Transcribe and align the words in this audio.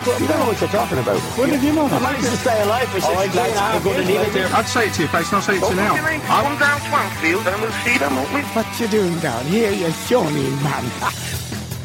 You 0.00 0.26
don't 0.26 0.38
know 0.40 0.46
what 0.46 0.58
you're 0.58 0.70
talking 0.70 0.96
about. 0.96 1.20
What 1.36 1.50
did 1.50 1.62
you 1.62 1.74
know? 1.74 1.84
I 1.84 1.98
managed 2.00 2.24
to 2.24 2.36
stay 2.38 2.62
alive 2.62 2.88
for 2.88 2.96
oh, 2.96 3.00
six 3.00 3.16
right, 3.16 3.34
lads, 3.34 3.76
I'm 3.76 3.82
going 3.84 4.00
to 4.00 4.06
leave 4.06 4.20
it 4.20 4.32
there. 4.32 4.46
I'd 4.46 4.66
say 4.66 4.86
it 4.86 4.94
to 4.94 5.02
your 5.02 5.10
face, 5.10 5.26
and 5.28 5.36
I'll 5.36 5.42
say 5.42 5.56
it 5.56 5.60
to 5.60 5.68
you 5.68 5.76
now. 5.76 5.94
Come 5.94 6.58
down 6.58 6.80
Swansfield 6.88 7.46
and 7.46 7.60
we'll 7.60 7.70
see 7.84 7.98
them, 7.98 8.16
won't 8.16 8.32
we? 8.32 8.40
What 8.40 8.80
you 8.80 8.88
doing 8.88 9.18
down 9.18 9.44
here, 9.44 9.70
you 9.72 9.90
shawny 9.90 10.50
man? 10.62 10.90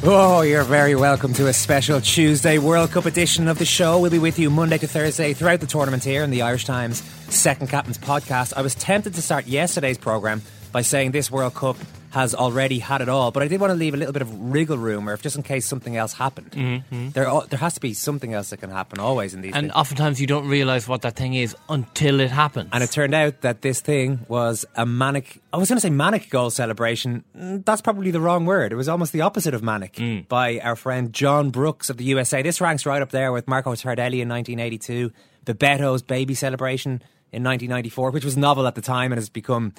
Oh, 0.07 0.41
you're 0.41 0.61
very 0.63 0.93
welcome 0.93 1.33
to 1.33 1.47
a 1.47 1.53
special 1.53 1.99
Tuesday 1.99 2.59
World 2.59 2.91
Cup 2.91 3.05
edition 3.07 3.47
of 3.47 3.57
the 3.57 3.65
show. 3.65 3.97
We'll 3.97 4.11
be 4.11 4.19
with 4.19 4.37
you 4.37 4.51
Monday 4.51 4.77
to 4.77 4.87
Thursday 4.87 5.33
throughout 5.33 5.61
the 5.61 5.65
tournament 5.65 6.03
here 6.03 6.21
in 6.21 6.29
the 6.29 6.43
Irish 6.43 6.65
Times 6.65 7.01
Second 7.29 7.69
Captain's 7.69 7.97
podcast. 7.97 8.53
I 8.55 8.61
was 8.61 8.75
tempted 8.75 9.15
to 9.15 9.21
start 9.23 9.47
yesterday's 9.47 9.97
programme 9.97 10.43
by 10.71 10.83
saying 10.83 11.09
this 11.09 11.31
World 11.31 11.55
Cup 11.55 11.75
has 12.15 12.33
already 12.33 12.79
had 12.79 13.01
it 13.01 13.09
all, 13.09 13.29
but 13.31 13.43
I 13.43 13.47
did 13.47 13.59
want 13.61 13.71
to 13.71 13.75
leave 13.75 13.93
a 13.93 13.97
little 13.97 14.13
bit 14.13 14.21
of 14.21 14.31
wriggle 14.51 14.77
room, 14.77 15.07
or 15.07 15.13
if 15.13 15.21
just 15.21 15.35
in 15.35 15.43
case 15.43 15.65
something 15.65 15.95
else 15.95 16.13
happened. 16.13 16.51
Mm-hmm. 16.51 17.09
There, 17.09 17.29
there 17.49 17.59
has 17.59 17.73
to 17.75 17.79
be 17.81 17.93
something 17.93 18.33
else 18.33 18.49
that 18.51 18.57
can 18.57 18.69
happen 18.71 18.99
always 18.99 19.33
in 19.33 19.41
these. 19.41 19.53
And 19.53 19.65
things. 19.67 19.73
oftentimes 19.75 20.19
you 20.19 20.27
don't 20.27 20.47
realise 20.47 20.87
what 20.87 21.01
that 21.03 21.15
thing 21.15 21.33
is 21.35 21.55
until 21.69 22.19
it 22.21 22.31
happens. 22.31 22.69
And 22.73 22.83
it 22.83 22.91
turned 22.91 23.13
out 23.13 23.41
that 23.41 23.61
this 23.61 23.81
thing 23.81 24.25
was 24.27 24.65
a 24.75 24.85
manic. 24.85 25.41
I 25.53 25.57
was 25.57 25.69
going 25.69 25.77
to 25.77 25.81
say 25.81 25.89
manic 25.89 26.29
goal 26.29 26.49
celebration. 26.49 27.23
Mm, 27.37 27.63
That's 27.65 27.81
probably 27.81 28.11
the 28.11 28.21
wrong 28.21 28.45
word. 28.45 28.71
It 28.71 28.75
was 28.75 28.87
almost 28.89 29.11
the 29.13 29.21
opposite 29.21 29.53
of 29.53 29.61
manic 29.61 29.93
Mm. 29.95 30.27
by 30.27 30.59
our 30.59 30.75
friend 30.75 31.13
John 31.13 31.49
Brooks 31.51 31.89
of 31.89 31.97
the 31.97 32.05
USA. 32.05 32.41
This 32.41 32.59
ranks 32.61 32.85
right 32.85 33.01
up 33.01 33.11
there 33.11 33.31
with 33.31 33.47
Marco 33.47 33.73
Tardelli 33.73 34.19
in 34.23 34.29
1982, 34.29 35.11
Bebeto's 35.45 36.01
baby 36.01 36.33
celebration 36.33 37.01
in 37.31 37.43
1994, 37.43 38.11
which 38.11 38.23
was 38.25 38.37
novel 38.37 38.65
at 38.67 38.75
the 38.75 38.81
time 38.81 39.11
and 39.11 39.19
has 39.19 39.29
become 39.29 39.73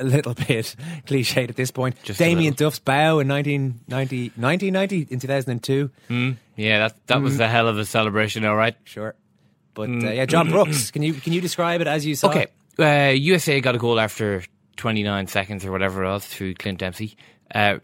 a 0.00 0.04
little 0.04 0.34
bit 0.48 0.74
cliched 1.06 1.48
at 1.48 1.56
this 1.56 1.70
point. 1.70 1.96
Just 2.02 2.18
Damien. 2.18 2.54
Duff's 2.54 2.78
bow 2.78 3.18
in 3.20 3.28
1990, 3.28 4.32
1990 4.40 5.06
in 5.12 5.20
2002. 5.20 5.90
Mm, 6.08 6.36
yeah, 6.56 6.78
that 6.88 7.06
that 7.06 7.18
Mm. 7.18 7.22
was 7.22 7.38
a 7.40 7.48
hell 7.48 7.68
of 7.68 7.78
a 7.78 7.84
celebration, 7.84 8.44
all 8.44 8.56
right. 8.56 8.76
Sure. 8.84 9.14
But 9.74 9.90
uh, 9.90 10.10
yeah, 10.10 10.24
John 10.26 10.48
Brooks, 10.50 10.90
can 10.90 11.02
you 11.02 11.14
can 11.14 11.32
you 11.32 11.40
describe 11.40 11.80
it 11.80 11.86
as 11.86 12.04
you 12.04 12.14
saw? 12.14 12.30
Okay, 12.30 12.46
uh, 12.78 13.12
USA 13.12 13.60
got 13.60 13.74
a 13.74 13.78
goal 13.78 14.00
after 14.00 14.42
29 14.76 15.26
seconds 15.28 15.64
or 15.64 15.70
whatever 15.72 16.04
else 16.04 16.26
through 16.26 16.54
Clint 16.54 16.78
Dempsey. 16.78 17.16
Uh, 17.54 17.78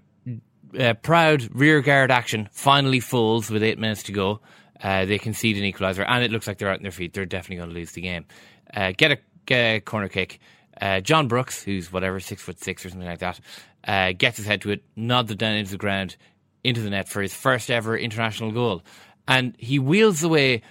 uh, 0.78 0.94
proud 0.94 1.48
rear 1.54 1.81
guard 1.81 2.10
action 2.10 2.48
finally 2.53 3.00
falls 3.00 3.50
with 3.50 3.62
eight 3.62 3.78
minutes 3.78 4.03
to 4.04 4.12
go. 4.12 4.41
Uh, 4.83 5.04
they 5.06 5.19
concede 5.19 5.56
an 5.56 5.62
equaliser, 5.62 6.04
and 6.06 6.22
it 6.25 6.31
looks 6.31 6.47
like 6.47 6.59
they're 6.59 6.69
out 6.69 6.77
on 6.78 6.83
their 6.83 6.91
feet. 6.93 7.15
They're 7.15 7.25
definitely 7.25 7.56
going 7.59 7.69
to 7.71 7.75
lose 7.75 7.93
the 7.93 8.03
game. 8.03 8.27
Uh, 8.75 8.93
get, 8.97 9.12
a, 9.12 9.19
get 9.47 9.59
a 9.77 9.81
corner 9.81 10.09
kick. 10.09 10.38
Uh, 10.81 11.00
John 11.00 11.28
Brooks, 11.28 11.62
who's 11.62 11.92
whatever 11.92 12.20
six 12.20 12.42
foot 12.42 12.62
six 12.62 12.84
or 12.84 12.91
something 12.91 13.09
like 13.09 13.20
that, 13.20 13.41
uh, 13.87 14.12
gets 14.12 14.37
his 14.37 14.47
head 14.47 14.60
to 14.62 14.70
it, 14.70 14.82
nods 14.94 15.31
it 15.31 15.38
down 15.38 15.56
into 15.56 15.72
the 15.72 15.78
ground, 15.78 16.16
into 16.64 16.81
the 16.81 16.91
net 16.91 17.09
for 17.09 17.22
his 17.22 17.34
first 17.34 17.70
ever 17.70 17.97
international 17.97 18.53
goal, 18.53 18.82
and 19.26 19.54
he 19.59 19.78
wheels 19.78 20.22
away. 20.22 20.62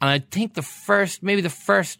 And 0.00 0.10
I 0.10 0.18
think 0.18 0.54
the 0.54 0.62
first, 0.62 1.22
maybe 1.22 1.40
the 1.40 1.50
first 1.50 1.98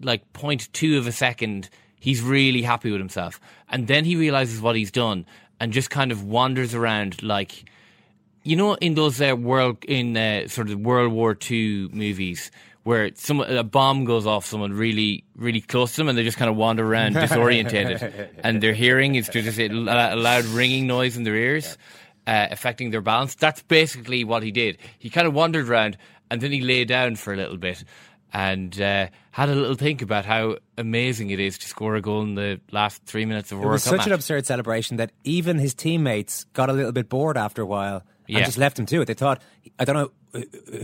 like 0.00 0.32
point 0.32 0.72
two 0.72 0.98
of 0.98 1.06
a 1.06 1.12
second, 1.12 1.68
he's 2.00 2.22
really 2.22 2.62
happy 2.62 2.90
with 2.90 3.00
himself. 3.00 3.40
And 3.68 3.86
then 3.86 4.04
he 4.04 4.16
realizes 4.16 4.60
what 4.60 4.76
he's 4.76 4.90
done 4.90 5.26
and 5.60 5.72
just 5.72 5.90
kind 5.90 6.12
of 6.12 6.24
wanders 6.24 6.74
around 6.74 7.22
like, 7.22 7.68
you 8.42 8.56
know, 8.56 8.74
in 8.74 8.94
those 8.94 9.20
uh, 9.20 9.34
world, 9.36 9.84
in 9.84 10.16
uh, 10.16 10.48
sort 10.48 10.70
of 10.70 10.80
World 10.80 11.12
War 11.12 11.36
II 11.50 11.88
movies 11.92 12.50
where 12.86 13.10
some 13.16 13.40
a 13.40 13.64
bomb 13.64 14.04
goes 14.04 14.26
off 14.26 14.46
someone 14.46 14.72
really, 14.72 15.24
really 15.34 15.60
close 15.60 15.90
to 15.92 15.96
them 15.96 16.08
and 16.08 16.16
they 16.16 16.22
just 16.22 16.36
kind 16.38 16.48
of 16.48 16.56
wander 16.56 16.86
around 16.86 17.14
disorientated 17.24 18.28
and 18.44 18.62
their 18.62 18.72
hearing 18.72 19.16
is 19.16 19.28
just 19.28 19.58
a 19.58 19.68
loud 19.68 20.44
ringing 20.44 20.86
noise 20.86 21.16
in 21.16 21.24
their 21.24 21.34
ears. 21.34 21.76
Uh, 22.28 22.48
affecting 22.50 22.90
their 22.90 23.00
balance. 23.00 23.36
That's 23.36 23.62
basically 23.62 24.24
what 24.24 24.42
he 24.42 24.50
did. 24.50 24.78
He 24.98 25.10
kind 25.10 25.28
of 25.28 25.32
wandered 25.34 25.68
around 25.68 25.96
and 26.28 26.40
then 26.40 26.50
he 26.50 26.60
lay 26.60 26.84
down 26.84 27.14
for 27.14 27.32
a 27.32 27.36
little 27.36 27.56
bit 27.56 27.84
and 28.32 28.80
uh, 28.80 29.06
had 29.30 29.48
a 29.48 29.54
little 29.54 29.76
think 29.76 30.02
about 30.02 30.24
how 30.24 30.56
amazing 30.76 31.30
it 31.30 31.38
is 31.38 31.56
to 31.58 31.68
score 31.68 31.94
a 31.94 32.00
goal 32.02 32.22
in 32.22 32.34
the 32.34 32.60
last 32.72 33.04
three 33.04 33.24
minutes 33.26 33.52
of 33.52 33.60
a 33.60 33.62
It 33.62 33.66
was 33.68 33.84
such 33.84 33.98
match. 33.98 34.06
an 34.08 34.12
absurd 34.12 34.44
celebration 34.44 34.96
that 34.96 35.12
even 35.22 35.58
his 35.58 35.72
teammates 35.72 36.44
got 36.52 36.68
a 36.68 36.72
little 36.72 36.90
bit 36.90 37.08
bored 37.08 37.36
after 37.36 37.62
a 37.62 37.66
while 37.66 38.02
and 38.26 38.38
Yeah. 38.38 38.44
just 38.44 38.58
left 38.58 38.76
him 38.76 38.86
to 38.86 39.02
it. 39.02 39.04
They 39.04 39.14
thought, 39.14 39.40
I 39.78 39.84
don't 39.84 39.94
know 39.94 40.10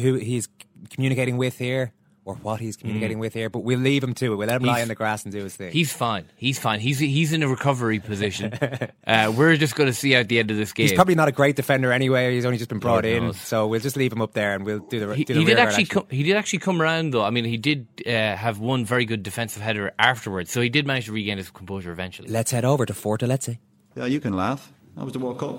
who 0.00 0.14
he's 0.14 0.48
communicating 0.90 1.36
with 1.36 1.58
here 1.58 1.92
or 2.24 2.36
what 2.36 2.60
he's 2.60 2.76
communicating 2.76 3.18
with 3.18 3.34
here, 3.34 3.50
but 3.50 3.64
we'll 3.64 3.80
leave 3.80 4.04
him 4.04 4.14
to 4.14 4.26
it. 4.32 4.36
We'll 4.36 4.46
let 4.46 4.60
him 4.60 4.62
lie 4.62 4.78
Mm. 4.78 4.82
In 4.82 4.88
the 4.88 4.94
grass 4.94 5.24
and 5.24 5.32
do 5.32 5.42
his 5.42 5.56
thing. 5.56 5.72
He's 5.72 5.92
fine. 5.92 6.24
He's 6.36 6.56
fine. 6.56 6.78
He's 6.78 7.00
he's 7.00 7.32
in 7.32 7.42
a 7.42 7.48
recovery 7.48 7.98
position. 7.98 8.52
uh, 9.06 9.32
we're 9.36 9.56
just 9.56 9.74
going 9.74 9.88
to 9.88 9.92
see 9.92 10.14
out 10.14 10.28
the 10.28 10.38
end 10.38 10.52
of 10.52 10.56
this 10.56 10.72
game. 10.72 10.84
He's 10.84 10.92
probably 10.92 11.16
not 11.16 11.26
a 11.26 11.32
great 11.32 11.56
defender 11.56 11.90
anyway. 11.90 12.32
He's 12.32 12.44
only 12.44 12.58
just 12.58 12.68
been 12.68 12.78
brought 12.78 13.04
Lord 13.04 13.04
in, 13.06 13.24
knows. 13.24 13.40
so 13.40 13.66
we'll 13.66 13.80
just 13.80 13.96
leave 13.96 14.12
him 14.12 14.22
up 14.22 14.34
there 14.34 14.54
and 14.54 14.64
we'll 14.64 14.78
do 14.78 15.00
the. 15.00 15.14
he, 15.16 15.24
do 15.24 15.34
the 15.34 15.40
he 15.40 15.46
did 15.46 15.56
rearguard 15.56 15.68
actually 15.68 15.86
come, 15.86 16.06
he 16.10 16.22
did 16.22 16.36
actually 16.36 16.60
come 16.60 16.80
around 16.80 17.10
though. 17.12 17.24
I 17.24 17.30
mean, 17.30 17.44
he 17.44 17.56
did 17.56 17.88
uh, 18.06 18.36
have 18.36 18.60
one 18.60 18.84
very 18.84 19.04
good 19.04 19.24
defensive 19.24 19.60
header 19.62 19.90
afterwards, 19.98 20.52
so 20.52 20.60
he 20.60 20.68
did 20.68 20.86
manage 20.86 21.06
to 21.06 21.12
regain 21.12 21.38
his 21.38 21.50
composure 21.50 21.90
eventually. 21.90 22.28
Let's 22.28 22.52
head 22.52 22.64
over 22.64 22.86
to 22.86 22.92
Fortaleza. 22.92 23.58
Yeah, 23.96 24.06
you 24.06 24.20
can 24.20 24.34
laugh. 24.34 24.72
That 24.96 25.02
was 25.04 25.12
the 25.12 25.18
World 25.18 25.38
Cup. 25.40 25.58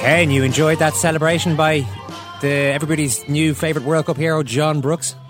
Ken, 0.00 0.30
you 0.30 0.42
enjoyed 0.42 0.78
that 0.78 0.94
celebration 0.94 1.56
by 1.56 1.86
the 2.40 2.48
everybody's 2.48 3.28
new 3.28 3.52
favourite 3.54 3.86
World 3.86 4.06
Cup 4.06 4.16
hero, 4.16 4.42
John 4.42 4.80
Brooks? 4.80 5.14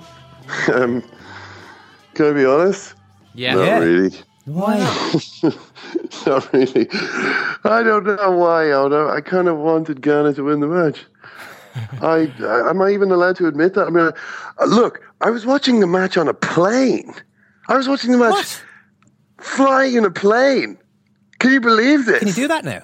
Um, 0.72 1.02
can 2.14 2.26
I 2.26 2.32
be 2.32 2.44
honest? 2.44 2.94
Yeah. 3.34 3.54
Not 3.54 3.64
Yeah. 3.66 3.78
really. 3.78 4.10
Why? 4.46 4.78
Not 6.26 6.52
really. 6.52 6.88
I 7.64 7.82
don't 7.84 8.04
know 8.04 8.30
why, 8.36 8.72
Odo. 8.72 9.08
I 9.08 9.20
kind 9.20 9.46
of 9.48 9.58
wanted 9.58 10.02
Ghana 10.02 10.34
to 10.34 10.42
win 10.44 10.58
the 10.60 10.66
match. 10.66 11.04
I, 12.02 12.32
I 12.40 12.70
am 12.70 12.82
I 12.82 12.90
even 12.90 13.10
allowed 13.10 13.36
to 13.36 13.46
admit 13.46 13.74
that? 13.74 13.86
I 13.86 13.90
mean, 13.90 14.10
uh, 14.58 14.64
look, 14.64 15.02
I 15.20 15.30
was 15.30 15.46
watching 15.46 15.80
the 15.80 15.86
match 15.86 16.16
on 16.16 16.28
a 16.28 16.34
plane. 16.34 17.14
I 17.68 17.76
was 17.76 17.88
watching 17.88 18.12
the 18.12 18.18
match 18.18 18.32
What? 18.32 18.64
flying 19.38 19.94
in 19.94 20.04
a 20.04 20.10
plane. 20.10 20.78
Can 21.38 21.52
you 21.52 21.60
believe 21.60 22.06
this? 22.06 22.18
Can 22.18 22.28
you 22.28 22.34
do 22.34 22.48
that 22.48 22.64
now? 22.64 22.82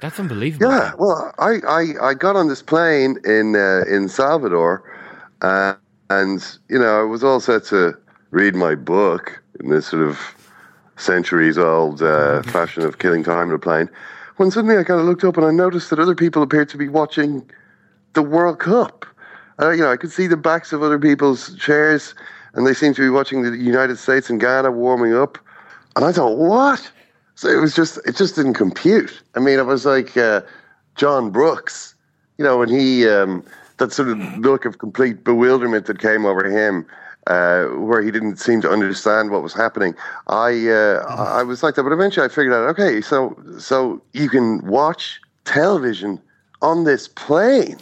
That's 0.00 0.18
unbelievable. 0.20 0.70
Yeah, 0.70 0.92
well, 0.98 1.32
I, 1.38 1.58
I, 1.66 2.10
I 2.10 2.14
got 2.14 2.36
on 2.36 2.48
this 2.48 2.62
plane 2.62 3.18
in 3.24 3.56
uh, 3.56 3.82
in 3.88 4.08
Salvador, 4.08 4.84
uh, 5.42 5.74
and 6.10 6.44
you 6.68 6.78
know 6.78 7.00
I 7.00 7.02
was 7.02 7.24
all 7.24 7.40
set 7.40 7.64
to 7.66 7.96
read 8.30 8.54
my 8.54 8.74
book 8.74 9.42
in 9.60 9.70
this 9.70 9.86
sort 9.88 10.06
of 10.06 10.18
centuries 10.96 11.58
old 11.58 12.02
uh, 12.02 12.42
fashion 12.42 12.82
of 12.82 12.98
killing 12.98 13.24
time 13.24 13.48
in 13.48 13.54
a 13.54 13.58
plane. 13.58 13.88
When 14.36 14.50
suddenly 14.50 14.76
I 14.78 14.84
kind 14.84 15.00
of 15.00 15.06
looked 15.06 15.24
up 15.24 15.36
and 15.36 15.44
I 15.46 15.50
noticed 15.50 15.90
that 15.90 15.98
other 15.98 16.14
people 16.14 16.42
appeared 16.42 16.68
to 16.70 16.76
be 16.76 16.88
watching 16.88 17.48
the 18.18 18.22
World 18.22 18.58
Cup, 18.58 19.06
Uh, 19.60 19.70
you 19.70 19.82
know, 19.82 19.90
I 19.90 19.96
could 19.96 20.12
see 20.12 20.26
the 20.26 20.36
backs 20.36 20.72
of 20.72 20.82
other 20.82 20.98
people's 20.98 21.54
chairs, 21.56 22.14
and 22.54 22.66
they 22.66 22.74
seemed 22.74 22.96
to 22.96 23.02
be 23.02 23.10
watching 23.10 23.42
the 23.42 23.56
United 23.56 23.98
States 23.98 24.30
and 24.30 24.40
Ghana 24.40 24.70
warming 24.70 25.14
up. 25.14 25.38
And 25.94 26.04
I 26.04 26.12
thought, 26.12 26.36
what? 26.36 26.90
So 27.34 27.48
it 27.48 27.60
was 27.60 27.74
just, 27.74 27.98
it 28.04 28.16
just 28.16 28.34
didn't 28.36 28.54
compute. 28.54 29.22
I 29.36 29.40
mean, 29.40 29.58
it 29.58 29.66
was 29.66 29.84
like 29.84 30.16
uh, 30.16 30.42
John 30.96 31.30
Brooks, 31.30 31.94
you 32.38 32.44
know, 32.44 32.58
when 32.58 32.68
he, 32.68 33.08
um, 33.08 33.44
that 33.78 33.92
sort 33.92 34.08
of 34.08 34.18
look 34.38 34.64
of 34.64 34.78
complete 34.78 35.24
bewilderment 35.24 35.86
that 35.86 35.98
came 36.00 36.26
over 36.26 36.44
him. 36.44 36.86
Uh, 37.26 37.66
where 37.88 38.00
he 38.00 38.10
didn't 38.10 38.38
seem 38.38 38.62
to 38.62 38.70
understand 38.70 39.30
what 39.30 39.42
was 39.42 39.52
happening. 39.52 39.94
I 40.28 40.50
uh, 40.70 41.04
I 41.38 41.42
was 41.42 41.62
like 41.62 41.74
that, 41.74 41.82
but 41.82 41.92
eventually 41.92 42.24
I 42.24 42.30
figured 42.30 42.54
out. 42.54 42.66
Okay, 42.70 43.02
so 43.02 43.36
so 43.58 44.00
you 44.14 44.30
can 44.30 44.66
watch 44.66 45.20
television 45.44 46.18
on 46.62 46.84
this 46.84 47.06
plane. 47.06 47.76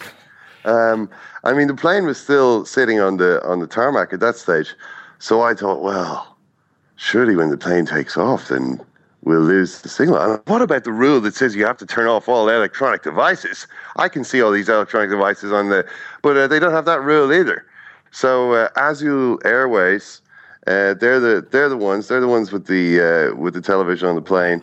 Um, 0.66 1.08
I 1.44 1.52
mean, 1.52 1.68
the 1.68 1.74
plane 1.74 2.04
was 2.04 2.18
still 2.18 2.64
sitting 2.64 3.00
on 3.00 3.16
the 3.16 3.44
on 3.46 3.60
the 3.60 3.66
tarmac 3.66 4.12
at 4.12 4.20
that 4.20 4.36
stage, 4.36 4.74
so 5.18 5.42
I 5.42 5.54
thought, 5.54 5.82
well, 5.82 6.36
surely 6.96 7.36
when 7.36 7.50
the 7.50 7.56
plane 7.56 7.86
takes 7.86 8.16
off, 8.16 8.48
then 8.48 8.80
we'll 9.22 9.40
lose 9.40 9.82
the 9.82 9.88
signal. 9.88 10.18
And 10.18 10.40
what 10.46 10.62
about 10.62 10.84
the 10.84 10.92
rule 10.92 11.20
that 11.20 11.34
says 11.34 11.54
you 11.54 11.64
have 11.66 11.78
to 11.78 11.86
turn 11.86 12.06
off 12.06 12.28
all 12.28 12.48
electronic 12.48 13.02
devices? 13.02 13.66
I 13.96 14.08
can 14.08 14.24
see 14.24 14.42
all 14.42 14.50
these 14.50 14.68
electronic 14.68 15.10
devices 15.10 15.52
on 15.52 15.68
the, 15.68 15.86
but 16.22 16.36
uh, 16.36 16.46
they 16.46 16.58
don't 16.58 16.72
have 16.72 16.84
that 16.86 17.02
rule 17.02 17.32
either. 17.32 17.64
So 18.10 18.52
uh, 18.52 18.68
Azul 18.76 19.38
Airways, 19.44 20.22
uh, 20.66 20.94
they're 20.94 21.20
the 21.20 21.46
they're 21.50 21.68
the 21.68 21.76
ones 21.76 22.08
they're 22.08 22.20
the 22.20 22.28
ones 22.28 22.50
with 22.50 22.66
the 22.66 23.00
uh, 23.00 23.36
with 23.36 23.54
the 23.54 23.60
television 23.60 24.08
on 24.08 24.14
the 24.14 24.22
plane. 24.22 24.62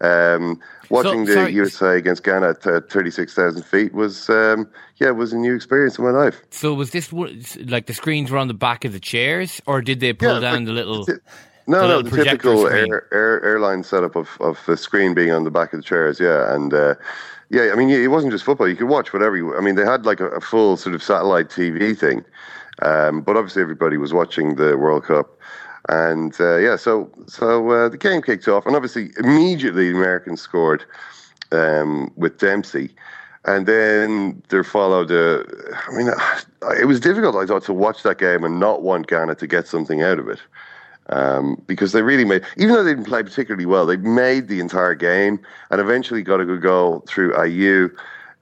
Um, 0.00 0.60
watching 0.92 1.26
So- 1.26 1.32
the 1.32 1.40
sorry. 1.40 1.52
USA 1.52 1.96
against 1.96 2.22
Ghana 2.22 2.50
at 2.50 2.66
uh, 2.66 2.80
thirty 2.88 3.10
six 3.10 3.34
thousand 3.34 3.64
feet 3.64 3.92
was 3.94 4.28
um, 4.30 4.68
yeah 5.00 5.10
was 5.10 5.32
a 5.32 5.36
new 5.36 5.54
experience 5.54 5.98
in 5.98 6.04
my 6.04 6.10
life. 6.10 6.36
So 6.50 6.74
was 6.74 6.90
this 6.90 7.12
like 7.74 7.86
the 7.86 7.94
screens 7.94 8.30
were 8.30 8.38
on 8.38 8.48
the 8.48 8.54
back 8.68 8.84
of 8.84 8.92
the 8.92 9.00
chairs, 9.00 9.60
or 9.66 9.82
did 9.82 9.98
they 10.00 10.12
pull 10.12 10.34
Yeah, 10.34 10.40
down 10.40 10.64
the 10.64 10.72
little? 10.72 11.06
No, 11.66 11.80
the 11.80 11.88
no, 11.88 12.02
the 12.02 12.24
typical 12.24 12.66
air, 12.66 13.06
air, 13.12 13.40
airline 13.44 13.84
setup 13.84 14.16
of, 14.16 14.36
of 14.40 14.58
the 14.66 14.76
screen 14.76 15.14
being 15.14 15.30
on 15.30 15.44
the 15.44 15.50
back 15.50 15.72
of 15.72 15.78
the 15.78 15.84
chairs, 15.84 16.18
yeah, 16.18 16.52
and 16.54 16.74
uh, 16.74 16.94
yeah, 17.50 17.70
I 17.72 17.76
mean, 17.76 17.88
it 17.88 18.08
wasn't 18.10 18.32
just 18.32 18.44
football; 18.44 18.68
you 18.68 18.74
could 18.74 18.88
watch 18.88 19.12
whatever. 19.12 19.36
You, 19.36 19.56
I 19.56 19.60
mean, 19.60 19.76
they 19.76 19.84
had 19.84 20.04
like 20.04 20.18
a, 20.20 20.26
a 20.30 20.40
full 20.40 20.76
sort 20.76 20.94
of 20.96 21.02
satellite 21.04 21.48
TV 21.50 21.96
thing, 21.96 22.24
um, 22.82 23.20
but 23.22 23.36
obviously 23.36 23.62
everybody 23.62 23.96
was 23.96 24.12
watching 24.12 24.56
the 24.56 24.76
World 24.76 25.04
Cup, 25.04 25.38
and 25.88 26.34
uh, 26.40 26.56
yeah, 26.56 26.76
so 26.76 27.10
so 27.26 27.70
uh, 27.70 27.88
the 27.88 27.98
game 27.98 28.22
kicked 28.22 28.48
off, 28.48 28.66
and 28.66 28.76
obviously 28.76 29.10
immediately 29.18 29.90
the 29.90 29.96
Americans 29.96 30.40
scored 30.40 30.84
um, 31.50 32.12
with 32.16 32.38
Dempsey. 32.38 32.90
And 33.44 33.66
then 33.66 34.40
there 34.50 34.62
followed 34.62 35.10
a. 35.10 35.44
I 35.88 35.96
mean, 35.96 36.08
it 36.80 36.84
was 36.84 37.00
difficult, 37.00 37.34
I 37.34 37.44
thought, 37.44 37.64
to 37.64 37.72
watch 37.72 38.04
that 38.04 38.18
game 38.18 38.44
and 38.44 38.60
not 38.60 38.82
want 38.82 39.08
Ghana 39.08 39.34
to 39.34 39.46
get 39.48 39.66
something 39.66 40.00
out 40.00 40.20
of 40.20 40.28
it 40.28 40.38
um, 41.08 41.60
because 41.66 41.92
they 41.92 42.02
really 42.02 42.24
made, 42.24 42.42
even 42.56 42.74
though 42.74 42.84
they 42.84 42.94
didn't 42.94 43.06
play 43.06 43.22
particularly 43.22 43.66
well, 43.66 43.86
they 43.86 43.96
made 43.96 44.48
the 44.48 44.60
entire 44.60 44.94
game 44.94 45.40
and 45.70 45.80
eventually 45.80 46.22
got 46.22 46.40
a 46.40 46.44
good 46.44 46.62
goal 46.62 47.04
through 47.06 47.32
Ayew. 47.32 47.90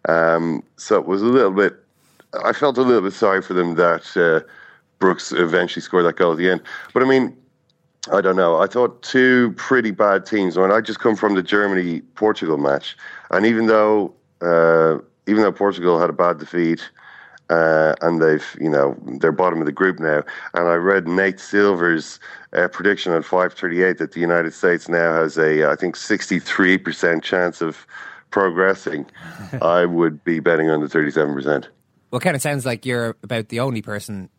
Um, 0.09 0.63
so 0.77 0.97
it 0.97 1.07
was 1.07 1.23
a 1.23 1.27
little 1.27 1.51
bit, 1.51 1.77
I 2.45 2.53
felt 2.53 2.79
a 2.79 2.83
little 2.83 3.03
bit 3.03 3.13
sorry 3.13 3.43
for 3.43 3.55
them 3.55 3.75
that 3.77 4.17
uh, 4.17 4.47
Brooks 5.01 5.33
eventually 5.33 5.83
scored 5.83 6.05
that 6.05 6.17
goal 6.17 6.33
at 6.33 6.39
the 6.39 6.49
end. 6.49 6.61
But 6.95 7.03
I 7.03 7.07
mean, 7.07 7.37
I 8.13 8.21
don't 8.21 8.37
know. 8.37 8.61
I 8.61 8.67
thought 8.67 9.03
two 9.03 9.53
pretty 9.57 9.91
bad 9.91 10.25
teams. 10.25 10.57
When 10.57 10.71
I 10.71 10.81
just 10.81 11.01
come 11.01 11.17
from 11.17 11.35
the 11.35 11.43
Germany 11.43 12.01
Portugal 12.15 12.57
match, 12.57 12.97
and 13.31 13.45
even 13.45 13.67
though 13.67 14.15
uh, 14.41 14.99
even 15.27 15.43
though 15.43 15.53
Portugal 15.53 16.01
had 16.01 16.11
a 16.11 16.15
bad 16.15 16.39
defeat, 16.39 16.91
uh, 17.51 17.95
and 18.01 18.23
they've 18.23 18.57
you 18.61 18.71
know 18.71 18.97
they're 19.21 19.33
bottom 19.33 19.61
of 19.61 19.67
the 19.67 19.73
group 19.73 19.99
now, 19.99 20.23
and 20.55 20.69
I 20.69 20.75
read 20.75 21.09
Nate 21.09 21.41
Silver's 21.41 22.21
uh, 22.53 22.69
prediction 22.69 23.13
on 23.13 23.23
five 23.23 23.53
thirty 23.53 23.83
eight 23.83 23.99
that 23.99 24.13
the 24.13 24.21
United 24.21 24.55
States 24.55 24.89
now 24.89 25.15
has 25.15 25.37
a 25.37 25.71
I 25.71 25.77
think 25.77 25.97
sixty 25.97 26.39
three 26.39 26.79
percent 26.79 27.23
chance 27.23 27.61
of 27.61 27.87
progressing. 28.31 29.07
I 29.63 29.85
would 29.85 30.25
be 30.25 30.41
betting 30.41 30.71
on 30.71 30.81
the 30.81 30.89
thirty 30.89 31.11
seven 31.11 31.35
percent. 31.35 31.69
Well, 32.11 32.21
kind 32.21 32.35
of 32.35 32.43
sounds 32.43 32.65
like 32.65 32.87
you're 32.87 33.17
about 33.23 33.49
the 33.51 33.61
only 33.61 33.83
person 33.83 34.31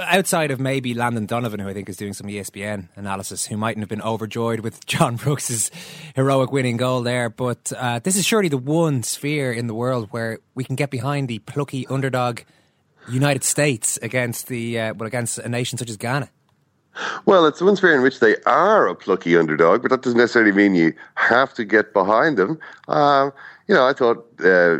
outside 0.00 0.50
of 0.50 0.60
maybe 0.60 0.94
Landon 0.94 1.26
Donovan, 1.26 1.60
who 1.60 1.68
I 1.68 1.74
think 1.74 1.88
is 1.88 1.96
doing 1.96 2.12
some 2.12 2.26
ESPN 2.26 2.88
analysis, 2.96 3.46
who 3.46 3.56
mightn't 3.56 3.82
have 3.82 3.88
been 3.88 4.02
overjoyed 4.02 4.60
with 4.60 4.86
John 4.86 5.16
Brooks's 5.16 5.70
heroic 6.14 6.52
winning 6.52 6.76
goal 6.76 7.02
there. 7.02 7.28
But 7.28 7.72
uh, 7.76 8.00
this 8.00 8.16
is 8.16 8.24
surely 8.24 8.48
the 8.48 8.58
one 8.58 9.02
sphere 9.02 9.52
in 9.52 9.66
the 9.66 9.74
world 9.74 10.08
where 10.10 10.38
we 10.54 10.64
can 10.64 10.76
get 10.76 10.90
behind 10.90 11.28
the 11.28 11.40
plucky 11.40 11.86
underdog 11.88 12.40
United 13.08 13.44
States 13.44 13.98
against 14.00 14.46
the 14.46 14.78
uh, 14.78 14.94
well 14.94 15.06
against 15.06 15.38
a 15.38 15.48
nation 15.48 15.76
such 15.76 15.90
as 15.90 15.96
Ghana. 15.96 16.30
Well, 17.24 17.46
it's 17.46 17.58
the 17.58 17.64
one 17.64 17.76
sphere 17.76 17.96
in 17.96 18.02
which 18.02 18.20
they 18.20 18.36
are 18.44 18.86
a 18.86 18.94
plucky 18.94 19.36
underdog, 19.36 19.82
but 19.82 19.90
that 19.90 20.02
doesn't 20.02 20.18
necessarily 20.18 20.52
mean 20.52 20.74
you 20.74 20.92
have 21.14 21.54
to 21.54 21.64
get 21.64 21.94
behind 21.94 22.36
them. 22.36 22.58
Um, 22.88 23.32
you 23.66 23.74
know, 23.74 23.86
I 23.86 23.92
thought. 23.92 24.26
Uh, 24.42 24.78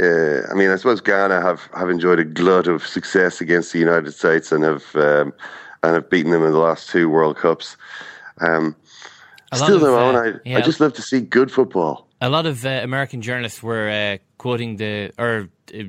uh, 0.00 0.42
I 0.50 0.54
mean, 0.54 0.70
I 0.70 0.76
suppose 0.76 1.00
Ghana 1.00 1.40
have, 1.40 1.68
have 1.74 1.88
enjoyed 1.88 2.18
a 2.18 2.24
glut 2.24 2.66
of 2.66 2.86
success 2.86 3.40
against 3.40 3.72
the 3.72 3.78
United 3.78 4.12
States 4.12 4.52
and 4.52 4.64
have 4.64 4.94
um, 4.96 5.32
and 5.82 5.94
have 5.94 6.10
beaten 6.10 6.32
them 6.32 6.44
in 6.44 6.52
the 6.52 6.58
last 6.58 6.90
two 6.90 7.08
World 7.08 7.36
Cups. 7.36 7.76
Um, 8.40 8.76
still, 9.54 9.78
though, 9.78 9.98
uh, 9.98 10.20
I, 10.20 10.32
yeah. 10.44 10.58
I 10.58 10.60
just 10.60 10.80
love 10.80 10.92
to 10.94 11.02
see 11.02 11.20
good 11.20 11.50
football. 11.50 12.06
A 12.20 12.28
lot 12.28 12.46
of 12.46 12.64
uh, 12.64 12.68
American 12.82 13.22
journalists 13.22 13.62
were 13.62 13.88
uh, 13.88 14.18
quoting 14.38 14.76
the 14.76 15.12
or 15.18 15.48
uh, 15.74 15.84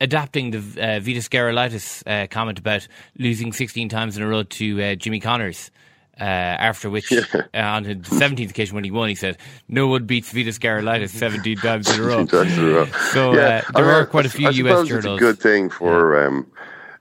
adapting 0.00 0.50
the 0.50 0.58
uh, 0.58 1.00
Vitas 1.00 1.28
Gerulaitis 1.28 2.02
uh, 2.06 2.26
comment 2.28 2.58
about 2.58 2.86
losing 3.18 3.52
16 3.52 3.88
times 3.88 4.16
in 4.16 4.22
a 4.22 4.28
row 4.28 4.42
to 4.42 4.82
uh, 4.82 4.94
Jimmy 4.94 5.20
Connors. 5.20 5.70
Uh, 6.18 6.24
after 6.24 6.88
which, 6.88 7.12
uh, 7.12 7.42
on 7.54 7.82
the 7.82 7.94
17th 7.96 8.50
occasion 8.50 8.74
when 8.74 8.84
he 8.84 8.90
won, 8.90 9.08
he 9.08 9.14
said, 9.14 9.36
"No 9.68 9.86
one 9.88 10.06
beats 10.06 10.32
Vitas 10.32 10.58
Gerulaitis 10.58 11.10
17 11.10 11.58
times 11.58 11.94
in 11.94 12.00
a 12.00 12.06
row." 12.06 12.24
times 12.38 12.56
in 12.56 12.64
a 12.64 12.72
row. 12.72 12.86
So 13.12 13.34
Yeah, 13.34 13.62
uh, 13.74 13.78
there 13.78 14.00
I- 14.02 14.04
quite 14.06 14.24
a 14.24 14.30
few 14.30 14.48
I 14.48 14.50
US 14.50 14.88
journals. 14.88 15.04
It's 15.04 15.22
a 15.22 15.26
good 15.26 15.38
thing 15.38 15.68
for. 15.68 16.24
Um, 16.26 16.46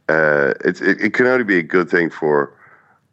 uh, 0.10 0.54
it's 0.66 0.82
it, 0.82 1.00
it 1.02 1.14
can 1.14 1.28
only 1.28 1.46
be 1.46 1.58
a 1.58 1.64
good 1.64 1.90
thing 1.90 2.10
for 2.10 2.52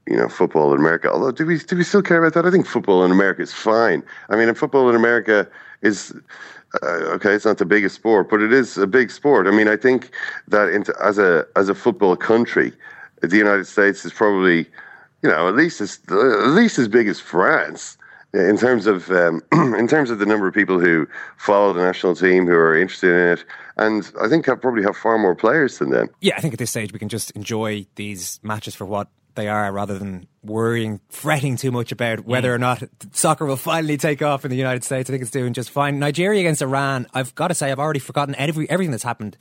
you 0.08 0.16
know 0.16 0.28
football 0.28 0.72
in 0.74 0.80
America. 0.80 1.10
Although, 1.10 1.30
do 1.30 1.46
we 1.46 1.58
do 1.58 1.76
we 1.76 1.84
still 1.84 2.02
care 2.02 2.18
about 2.18 2.34
that? 2.34 2.46
I 2.46 2.50
think 2.50 2.66
football 2.66 3.04
in 3.04 3.12
America 3.12 3.42
is 3.42 3.52
fine. 3.52 4.02
I 4.28 4.34
mean, 4.36 4.52
football 4.54 4.88
in 4.90 4.96
America 4.96 5.48
is. 5.82 6.12
Uh, 6.82 6.86
okay, 7.16 7.34
it's 7.34 7.44
not 7.44 7.58
the 7.58 7.66
biggest 7.66 7.94
sport, 7.94 8.30
but 8.30 8.40
it 8.40 8.50
is 8.50 8.78
a 8.78 8.86
big 8.86 9.10
sport. 9.10 9.46
I 9.46 9.50
mean, 9.50 9.68
I 9.68 9.76
think 9.76 10.10
that 10.48 10.70
into, 10.70 10.94
as 11.02 11.18
a 11.18 11.46
as 11.54 11.68
a 11.68 11.74
football 11.74 12.16
country, 12.16 12.72
the 13.20 13.36
United 13.36 13.66
States 13.66 14.06
is 14.06 14.12
probably, 14.12 14.66
you 15.22 15.30
know, 15.30 15.48
at 15.48 15.54
least 15.54 15.80
as 15.80 16.00
at 16.08 16.48
least 16.48 16.78
as 16.78 16.88
big 16.88 17.08
as 17.08 17.20
France 17.20 17.96
in 18.34 18.56
terms 18.56 18.86
of 18.86 19.10
um, 19.10 19.42
in 19.52 19.86
terms 19.86 20.10
of 20.10 20.18
the 20.18 20.26
number 20.26 20.46
of 20.46 20.54
people 20.54 20.80
who 20.80 21.06
follow 21.36 21.72
the 21.72 21.82
national 21.82 22.14
team 22.14 22.46
who 22.46 22.54
are 22.54 22.76
interested 22.76 23.10
in 23.10 23.38
it, 23.38 23.44
and 23.76 24.10
I 24.20 24.28
think 24.28 24.48
I 24.48 24.54
probably 24.54 24.82
have 24.82 24.96
far 24.96 25.18
more 25.18 25.34
players 25.34 25.78
than 25.78 25.90
them. 25.90 26.08
Yeah, 26.20 26.34
I 26.36 26.40
think 26.40 26.54
at 26.54 26.58
this 26.58 26.70
stage 26.70 26.92
we 26.92 26.98
can 26.98 27.08
just 27.08 27.30
enjoy 27.32 27.86
these 27.96 28.40
matches 28.42 28.74
for 28.74 28.84
what 28.84 29.08
they 29.34 29.48
are 29.48 29.72
rather 29.72 29.98
than 29.98 30.26
worrying, 30.42 31.00
fretting 31.08 31.56
too 31.56 31.70
much 31.70 31.90
about 31.90 32.26
whether 32.26 32.52
or 32.54 32.58
not 32.58 32.82
soccer 33.12 33.46
will 33.46 33.56
finally 33.56 33.96
take 33.96 34.20
off 34.20 34.44
in 34.44 34.50
the 34.50 34.56
United 34.56 34.84
States. 34.84 35.08
I 35.08 35.12
think 35.12 35.22
it's 35.22 35.30
doing 35.30 35.52
just 35.52 35.70
fine. 35.70 35.98
Nigeria 35.98 36.40
against 36.40 36.60
Iran, 36.60 37.06
I've 37.14 37.34
got 37.34 37.48
to 37.48 37.54
say, 37.54 37.70
I've 37.70 37.78
already 37.78 38.00
forgotten 38.00 38.34
every, 38.36 38.68
everything 38.68 38.90
that's 38.90 39.04
happened 39.04 39.36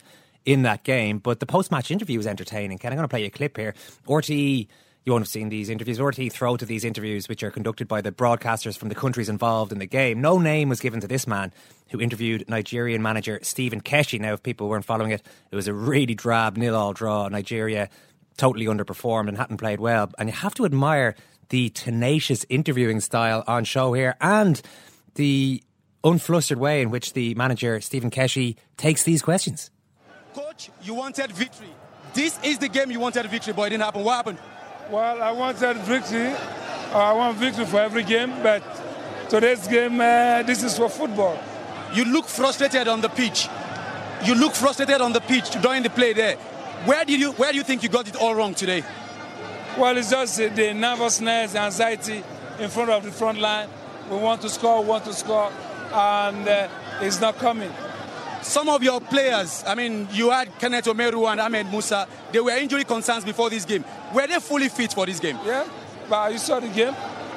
in 0.46 0.62
that 0.62 0.82
game, 0.82 1.18
but 1.18 1.40
the 1.40 1.46
post 1.46 1.70
match 1.70 1.90
interview 1.90 2.16
was 2.16 2.26
entertaining. 2.26 2.78
Ken, 2.78 2.90
I'm 2.92 2.96
going 2.96 3.04
to 3.04 3.08
play 3.08 3.20
you 3.20 3.26
a 3.26 3.30
clip 3.30 3.56
here. 3.56 3.74
RTE. 4.08 4.68
You 5.04 5.12
won't 5.12 5.22
have 5.22 5.28
seen 5.28 5.48
these 5.48 5.68
interviews. 5.68 5.98
RTE 5.98 6.30
throw 6.30 6.56
to 6.56 6.64
these 6.64 6.84
interviews, 6.84 7.28
which 7.28 7.42
are 7.42 7.50
conducted 7.50 7.88
by 7.88 8.00
the 8.00 8.12
broadcasters 8.12 8.78
from 8.78 8.88
the 8.88 8.94
countries 8.94 9.28
involved 9.28 9.72
in 9.72 9.80
the 9.80 9.86
game. 9.86 10.20
No 10.20 10.38
name 10.38 10.68
was 10.68 10.80
given 10.80 11.00
to 11.00 11.08
this 11.08 11.26
man 11.26 11.52
who 11.90 12.00
interviewed 12.00 12.48
Nigerian 12.48 13.02
manager 13.02 13.40
Stephen 13.42 13.80
Keshi. 13.80 14.20
Now, 14.20 14.34
if 14.34 14.44
people 14.44 14.68
weren't 14.68 14.84
following 14.84 15.10
it, 15.10 15.22
it 15.50 15.56
was 15.56 15.66
a 15.66 15.74
really 15.74 16.14
drab 16.14 16.56
nil-all 16.56 16.92
draw. 16.92 17.26
Nigeria 17.26 17.90
totally 18.36 18.66
underperformed 18.66 19.26
and 19.28 19.36
hadn't 19.36 19.56
played 19.56 19.80
well. 19.80 20.08
And 20.18 20.28
you 20.28 20.34
have 20.36 20.54
to 20.54 20.64
admire 20.64 21.16
the 21.48 21.70
tenacious 21.70 22.46
interviewing 22.48 23.00
style 23.00 23.42
on 23.48 23.64
show 23.64 23.92
here 23.94 24.14
and 24.20 24.62
the 25.16 25.62
unflustered 26.04 26.58
way 26.58 26.80
in 26.80 26.90
which 26.90 27.12
the 27.12 27.34
manager 27.34 27.80
Stephen 27.80 28.10
Keshi 28.10 28.56
takes 28.76 29.02
these 29.02 29.20
questions. 29.20 29.70
Coach, 30.32 30.70
you 30.82 30.94
wanted 30.94 31.32
victory. 31.32 31.68
This 32.14 32.38
is 32.44 32.58
the 32.58 32.68
game 32.68 32.90
you 32.92 33.00
wanted 33.00 33.26
victory, 33.26 33.52
but 33.52 33.62
it 33.62 33.70
didn't 33.70 33.82
happen. 33.82 34.04
What 34.04 34.14
happened? 34.14 34.38
Well, 34.90 35.22
I 35.22 35.30
wanted 35.32 35.76
victory. 35.78 36.26
Uh, 36.26 36.98
I 36.98 37.12
want 37.12 37.38
victory 37.38 37.64
for 37.64 37.80
every 37.80 38.02
game, 38.02 38.30
but 38.42 38.62
today's 39.30 39.66
game, 39.66 40.00
uh, 40.00 40.42
this 40.42 40.62
is 40.62 40.76
for 40.76 40.88
football. 40.88 41.38
You 41.94 42.04
look 42.04 42.26
frustrated 42.26 42.88
on 42.88 43.00
the 43.00 43.08
pitch. 43.08 43.48
You 44.24 44.34
look 44.34 44.54
frustrated 44.54 45.00
on 45.00 45.12
the 45.12 45.20
pitch 45.20 45.50
during 45.62 45.82
the 45.82 45.90
play 45.90 46.12
there. 46.12 46.36
Where 46.84 47.04
did 47.04 47.20
you 47.20 47.32
where 47.32 47.52
do 47.52 47.58
you 47.58 47.64
think 47.64 47.82
you 47.82 47.88
got 47.88 48.08
it 48.08 48.16
all 48.16 48.34
wrong 48.34 48.54
today? 48.54 48.82
Well, 49.78 49.96
it's 49.96 50.10
just 50.10 50.36
the 50.36 50.74
nervousness, 50.74 51.52
the 51.52 51.60
anxiety 51.60 52.22
in 52.58 52.68
front 52.68 52.90
of 52.90 53.04
the 53.04 53.12
front 53.12 53.38
line. 53.38 53.68
We 54.10 54.16
want 54.16 54.42
to 54.42 54.50
score, 54.50 54.82
we 54.82 54.88
want 54.88 55.04
to 55.04 55.14
score, 55.14 55.50
and 55.92 56.46
uh, 56.46 56.68
it's 57.00 57.20
not 57.20 57.38
coming. 57.38 57.70
some 58.42 58.68
of 58.68 58.82
your 58.82 59.00
players, 59.00 59.64
I 59.66 59.74
mean, 59.74 60.08
you 60.12 60.30
had 60.30 60.58
Kenneth 60.58 60.86
Omeruo 60.86 61.30
and 61.30 61.40
Ahmed 61.40 61.70
Musa, 61.70 62.06
they 62.32 62.40
were 62.40 62.50
injury 62.50 62.84
concerns 62.84 63.24
before 63.24 63.48
this 63.48 63.64
game. 63.64 63.84
Were 64.14 64.26
they 64.26 64.38
fully 64.40 64.68
fit 64.68 64.92
for 64.92 65.06
this 65.06 65.20
game? 65.20 65.38
Yeah, 65.44 65.66
but 66.08 66.32
you 66.32 66.38
saw 66.38 66.60
the 66.60 66.68
game. 66.68 66.94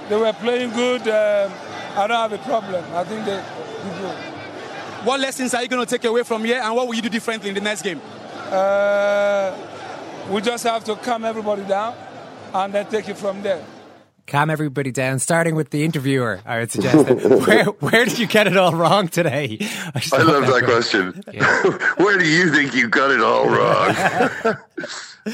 They 0.10 0.17
were 0.17 0.34
playing 0.34 0.72
good. 0.72 1.01
Um, 1.08 1.51
I 1.96 2.08
don't 2.08 2.17
have 2.17 2.34
a 2.34 2.38
problem. 2.39 2.84
I 2.94 3.03
think 3.03 3.25
they 3.25 3.36
did 3.38 3.98
good. 4.00 4.17
What 5.05 5.20
lessons 5.20 5.53
are 5.53 5.62
you 5.62 5.67
going 5.70 5.86
to 5.86 5.89
take 5.89 6.03
away 6.05 6.24
from 6.24 6.44
here 6.44 6.60
and 6.62 6.75
what 6.75 6.88
will 6.88 6.96
you 6.96 7.01
do 7.01 7.10
differently 7.10 7.50
in 7.50 7.55
the 7.55 7.62
next 7.62 7.84
game? 7.84 8.01
Uh, 8.51 9.55
we 10.29 10.41
just 10.41 10.63
have 10.63 10.84
to 10.86 10.96
calm 10.96 11.25
everybody 11.25 11.63
down 11.63 11.96
and 12.53 12.74
then 12.74 12.86
take 12.88 13.08
it 13.08 13.17
from 13.17 13.41
there. 13.41 13.63
Calm 14.27 14.50
everybody 14.50 14.91
down, 14.91 15.20
starting 15.20 15.53
with 15.53 15.70
the 15.70 15.84
interviewer, 15.84 16.41
I 16.46 16.58
would 16.60 16.72
suggest. 16.72 17.08
where, 17.48 17.65
where 17.65 18.05
did 18.05 18.17
you 18.17 18.25
get 18.25 18.48
it 18.48 18.58
all 18.58 18.74
wrong 18.74 19.08
today? 19.08 19.58
I, 19.62 20.01
I 20.13 20.24
love 20.24 20.48
that 20.48 20.63
question. 20.63 21.12
where 22.03 22.17
do 22.17 22.27
you 22.27 22.51
think 22.51 22.74
you 22.74 22.88
got 22.89 23.12
it 23.12 23.22
all 23.22 23.48
wrong? 23.48 24.55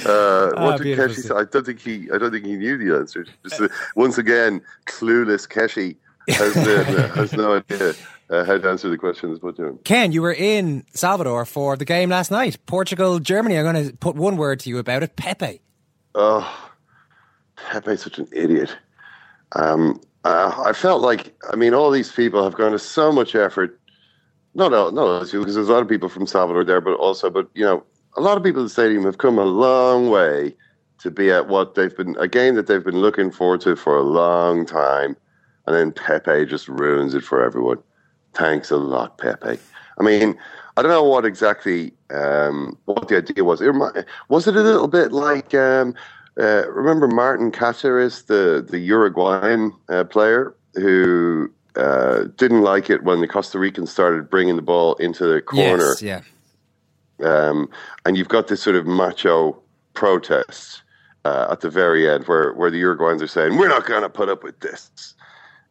Uh, 0.05 0.51
Ah, 0.55 0.65
what 0.67 0.81
did 0.81 0.97
Keshi 0.97 1.15
say? 1.15 1.35
I 1.35 1.43
don't 1.43 1.65
think 1.65 1.81
he. 1.81 2.09
I 2.13 2.17
don't 2.17 2.31
think 2.31 2.45
he 2.45 2.55
knew 2.55 2.77
the 2.77 2.95
answer. 2.97 3.25
Just, 3.43 3.59
uh, 3.61 3.67
once 3.93 4.17
again, 4.17 4.61
clueless 4.85 5.45
Keshi 5.45 5.97
has, 6.29 6.55
uh, 6.55 7.11
has 7.13 7.33
no 7.33 7.57
idea 7.57 7.93
uh, 8.29 8.45
how 8.45 8.57
to 8.57 8.69
answer 8.69 8.87
the 8.89 8.97
questions 8.97 9.39
put 9.39 9.57
to 9.57 9.65
him. 9.67 9.79
Ken, 9.83 10.13
you 10.13 10.21
were 10.21 10.31
in 10.31 10.85
Salvador 10.93 11.43
for 11.43 11.75
the 11.75 11.83
game 11.83 12.09
last 12.09 12.31
night. 12.31 12.57
Portugal, 12.67 13.19
Germany. 13.19 13.57
I'm 13.57 13.65
going 13.65 13.89
to 13.89 13.93
put 13.97 14.15
one 14.15 14.37
word 14.37 14.61
to 14.61 14.69
you 14.69 14.77
about 14.77 15.03
it. 15.03 15.17
Pepe. 15.17 15.59
Oh, 16.15 16.70
Pepe's 17.69 18.03
such 18.03 18.19
an 18.19 18.27
idiot. 18.31 18.75
Um, 19.53 19.99
uh, 20.23 20.63
I 20.65 20.73
felt 20.73 21.01
like, 21.01 21.35
I 21.51 21.55
mean, 21.55 21.73
all 21.73 21.91
these 21.91 22.11
people 22.11 22.43
have 22.43 22.55
gone 22.55 22.71
to 22.71 22.79
so 22.79 23.11
much 23.11 23.35
effort. 23.35 23.79
No, 24.53 24.67
no, 24.67 24.89
no, 24.89 25.19
because 25.19 25.55
there's 25.55 25.69
a 25.69 25.73
lot 25.73 25.81
of 25.81 25.89
people 25.89 26.09
from 26.09 26.27
Salvador 26.27 26.63
there, 26.63 26.81
but 26.81 26.95
also, 26.95 27.29
but 27.29 27.49
you 27.53 27.63
know, 27.63 27.83
a 28.17 28.21
lot 28.21 28.37
of 28.37 28.43
people 28.43 28.61
in 28.61 28.65
the 28.65 28.69
stadium 28.69 29.05
have 29.05 29.17
come 29.17 29.37
a 29.39 29.45
long 29.45 30.09
way 30.09 30.55
to 30.99 31.09
be 31.09 31.31
at 31.31 31.47
what 31.47 31.75
they've 31.75 31.95
been 31.95 32.15
a 32.19 32.27
game 32.27 32.55
that 32.55 32.67
they've 32.67 32.83
been 32.83 32.99
looking 32.99 33.31
forward 33.31 33.61
to 33.61 33.75
for 33.75 33.97
a 33.97 34.03
long 34.03 34.65
time, 34.65 35.15
and 35.65 35.75
then 35.75 35.91
Pepe 35.91 36.45
just 36.45 36.67
ruins 36.67 37.15
it 37.15 37.23
for 37.23 37.43
everyone. 37.43 37.77
Thanks 38.33 38.69
a 38.71 38.77
lot, 38.77 39.17
Pepe. 39.17 39.57
I 39.99 40.03
mean, 40.03 40.37
I 40.77 40.81
don't 40.81 40.91
know 40.91 41.03
what 41.03 41.25
exactly 41.25 41.93
um, 42.11 42.77
what 42.85 43.07
the 43.07 43.17
idea 43.17 43.43
was. 43.43 43.61
It 43.61 43.73
was 44.29 44.47
it 44.47 44.55
a 44.55 44.61
little 44.61 44.87
bit 44.87 45.11
like 45.11 45.53
um, 45.53 45.95
uh, 46.39 46.69
remember 46.69 47.07
Martin 47.07 47.51
Caceres, 47.51 48.23
the 48.23 48.65
the 48.67 48.79
Uruguayan 48.79 49.73
uh, 49.89 50.03
player 50.05 50.55
who 50.75 51.51
uh, 51.75 52.25
didn't 52.37 52.61
like 52.61 52.89
it 52.89 53.03
when 53.03 53.21
the 53.21 53.27
Costa 53.27 53.59
Ricans 53.59 53.91
started 53.91 54.29
bringing 54.29 54.55
the 54.55 54.61
ball 54.61 54.95
into 54.95 55.25
the 55.25 55.41
corner. 55.41 55.95
Yes, 55.99 56.01
yeah. 56.01 56.21
Um, 57.23 57.69
and 58.05 58.17
you've 58.17 58.29
got 58.29 58.47
this 58.47 58.61
sort 58.61 58.75
of 58.75 58.85
macho 58.85 59.61
protest 59.93 60.81
uh, 61.25 61.47
at 61.51 61.61
the 61.61 61.69
very 61.69 62.09
end 62.09 62.25
where, 62.25 62.53
where 62.53 62.71
the 62.71 62.81
Uruguayans 62.81 63.21
are 63.21 63.27
saying, 63.27 63.57
We're 63.57 63.67
not 63.67 63.85
going 63.85 64.01
to 64.01 64.09
put 64.09 64.29
up 64.29 64.43
with 64.43 64.59
this. 64.59 65.13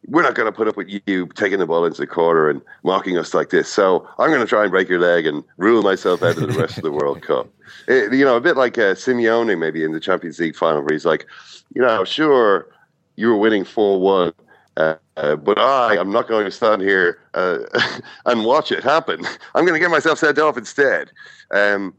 We're 0.07 0.23
not 0.23 0.35
going 0.35 0.47
to 0.47 0.51
put 0.51 0.67
up 0.67 0.77
with 0.77 0.89
you 1.05 1.27
taking 1.35 1.59
the 1.59 1.67
ball 1.67 1.85
into 1.85 2.01
the 2.01 2.07
corner 2.07 2.49
and 2.49 2.61
mocking 2.83 3.17
us 3.17 3.33
like 3.33 3.49
this. 3.51 3.71
So 3.71 4.07
I'm 4.17 4.29
going 4.29 4.41
to 4.41 4.47
try 4.47 4.63
and 4.63 4.71
break 4.71 4.89
your 4.89 4.99
leg 4.99 5.27
and 5.27 5.43
rule 5.57 5.83
myself 5.83 6.23
out 6.23 6.37
of 6.37 6.51
the 6.51 6.59
rest 6.59 6.77
of 6.77 6.83
the 6.83 6.91
World 6.91 7.21
Cup. 7.27 7.47
It, 7.87 8.11
you 8.13 8.25
know, 8.25 8.35
a 8.35 8.41
bit 8.41 8.57
like 8.57 8.77
uh, 8.77 8.95
Simeone 8.95 9.57
maybe 9.59 9.83
in 9.83 9.91
the 9.91 9.99
Champions 9.99 10.39
League 10.39 10.55
final 10.55 10.81
where 10.81 10.93
he's 10.93 11.05
like, 11.05 11.27
you 11.73 11.81
know, 11.81 12.03
sure, 12.03 12.67
you 13.15 13.27
were 13.27 13.37
winning 13.37 13.63
4 13.63 13.99
1. 13.99 14.33
Uh, 14.77 14.95
uh, 15.17 15.35
but 15.35 15.59
I 15.59 15.97
am 15.97 16.11
not 16.11 16.27
going 16.27 16.45
to 16.45 16.51
stand 16.51 16.81
here 16.81 17.19
uh, 17.33 17.59
and 18.25 18.45
watch 18.45 18.71
it 18.71 18.83
happen. 18.83 19.25
I'm 19.53 19.65
going 19.65 19.73
to 19.73 19.79
get 19.79 19.91
myself 19.91 20.19
sent 20.19 20.39
off 20.39 20.57
instead. 20.57 21.11
Um, 21.51 21.93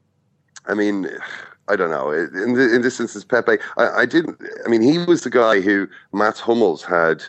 I 0.67 0.75
mean, 0.75 1.09
I 1.69 1.77
don't 1.77 1.91
know. 1.91 2.11
In, 2.11 2.55
the, 2.55 2.75
in 2.75 2.83
this 2.83 2.99
instance, 2.99 3.25
Pepe, 3.25 3.59
I, 3.77 3.89
I, 3.89 4.07
didn't. 4.07 4.41
I 4.65 4.69
mean, 4.69 4.83
he 4.83 4.99
was 4.99 5.23
the 5.23 5.31
guy 5.31 5.61
who 5.61 5.89
Mats 6.13 6.41
Hummels 6.41 6.83
had 6.83 7.23